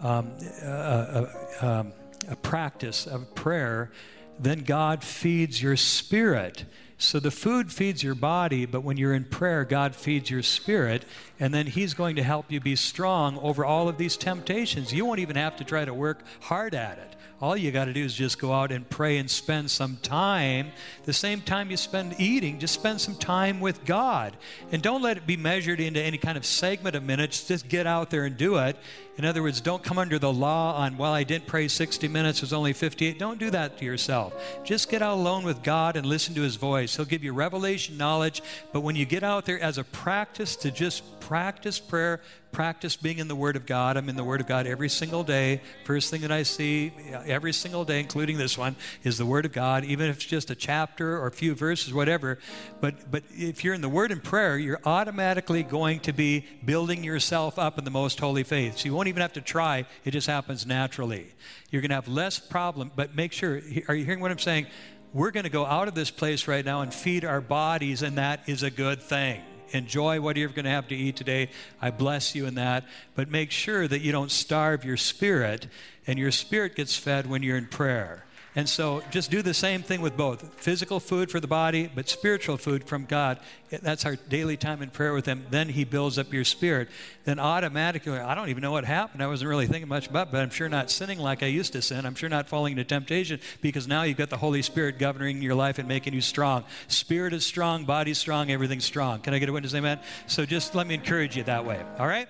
[0.00, 0.32] um,
[0.62, 1.26] uh, uh,
[1.60, 1.92] um,
[2.28, 3.90] a practice of prayer,
[4.38, 6.64] then God feeds your spirit.
[6.96, 11.04] So the food feeds your body, but when you're in prayer, God feeds your spirit,
[11.38, 14.92] and then He's going to help you be strong over all of these temptations.
[14.92, 17.16] You won't even have to try to work hard at it.
[17.40, 20.72] All you got to do is just go out and pray and spend some time.
[21.04, 24.36] The same time you spend eating, just spend some time with God.
[24.72, 27.46] And don't let it be measured into any kind of segment of minutes.
[27.46, 28.76] Just get out there and do it.
[29.18, 32.38] In other words, don't come under the law on, well, I didn't pray 60 minutes,
[32.38, 33.18] it was only 58.
[33.18, 34.32] Don't do that to yourself.
[34.64, 36.96] Just get out alone with God and listen to His voice.
[36.96, 38.42] He'll give you revelation knowledge.
[38.72, 42.20] But when you get out there as a practice to just practice prayer,
[42.52, 43.96] practice being in the Word of God.
[43.96, 45.60] I'm in the Word of God every single day.
[45.84, 46.92] First thing that I see
[47.26, 50.50] every single day, including this one, is the Word of God, even if it's just
[50.50, 52.38] a chapter or a few verses, whatever.
[52.80, 57.04] But, but if you're in the Word and prayer, you're automatically going to be building
[57.04, 58.78] yourself up in the most holy faith.
[58.78, 61.34] So you won't even have to try, it just happens naturally.
[61.70, 64.66] You're going to have less problem, but make sure, are you hearing what I'm saying?
[65.12, 68.18] We're going to go out of this place right now and feed our bodies, and
[68.18, 69.42] that is a good thing.
[69.72, 71.50] Enjoy what you're going to have to eat today.
[71.80, 72.84] I bless you in that.
[73.14, 75.66] But make sure that you don't starve your spirit,
[76.06, 78.24] and your spirit gets fed when you're in prayer.
[78.58, 82.08] And so just do the same thing with both physical food for the body, but
[82.08, 83.38] spiritual food from God.
[83.70, 85.46] That's our daily time in prayer with Him.
[85.48, 86.88] Then He builds up your spirit.
[87.24, 89.22] Then automatically, I don't even know what happened.
[89.22, 91.72] I wasn't really thinking much about it, but I'm sure not sinning like I used
[91.74, 92.04] to sin.
[92.04, 95.54] I'm sure not falling into temptation because now you've got the Holy Spirit governing your
[95.54, 96.64] life and making you strong.
[96.88, 99.20] Spirit is strong, body's strong, everything's strong.
[99.20, 99.72] Can I get a witness?
[99.72, 100.00] Amen?
[100.26, 101.80] So just let me encourage you that way.
[101.96, 102.26] All right?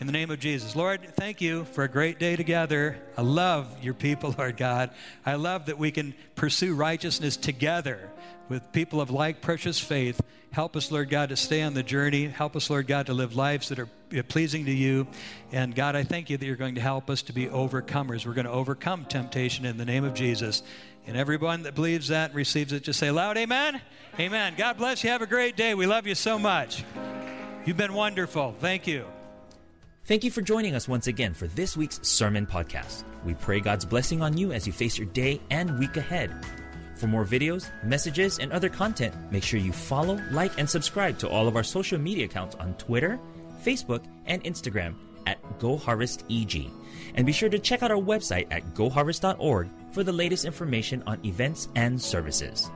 [0.00, 0.76] In the name of Jesus.
[0.76, 2.96] Lord, thank you for a great day together.
[3.16, 4.90] I love your people, Lord God.
[5.26, 8.10] I love that we can pursue righteousness together
[8.48, 10.20] with people of like precious faith.
[10.50, 12.26] Help us, Lord God, to stay on the journey.
[12.26, 15.06] Help us, Lord God, to live lives that are uh, pleasing to you.
[15.52, 18.24] And God, I thank you that you're going to help us to be overcomers.
[18.24, 20.62] We're going to overcome temptation in the name of Jesus.
[21.06, 23.80] And everyone that believes that and receives it, just say loud, Amen.
[24.18, 24.54] Amen.
[24.56, 25.10] God bless you.
[25.10, 25.74] Have a great day.
[25.74, 26.84] We love you so much.
[27.66, 28.54] You've been wonderful.
[28.58, 29.04] Thank you.
[30.08, 33.04] Thank you for joining us once again for this week's Sermon Podcast.
[33.26, 36.34] We pray God's blessing on you as you face your day and week ahead.
[36.94, 41.28] For more videos, messages, and other content, make sure you follow, like, and subscribe to
[41.28, 43.20] all of our social media accounts on Twitter,
[43.62, 44.94] Facebook, and Instagram
[45.26, 46.70] at GoHarvestEG.
[47.14, 51.22] And be sure to check out our website at goharvest.org for the latest information on
[51.22, 52.70] events and services.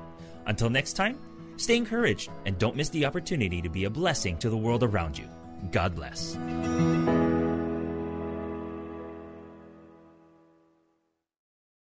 [0.44, 1.18] Until next time,
[1.56, 5.16] stay encouraged and don't miss the opportunity to be a blessing to the world around
[5.16, 5.24] you.
[5.70, 6.36] God bless.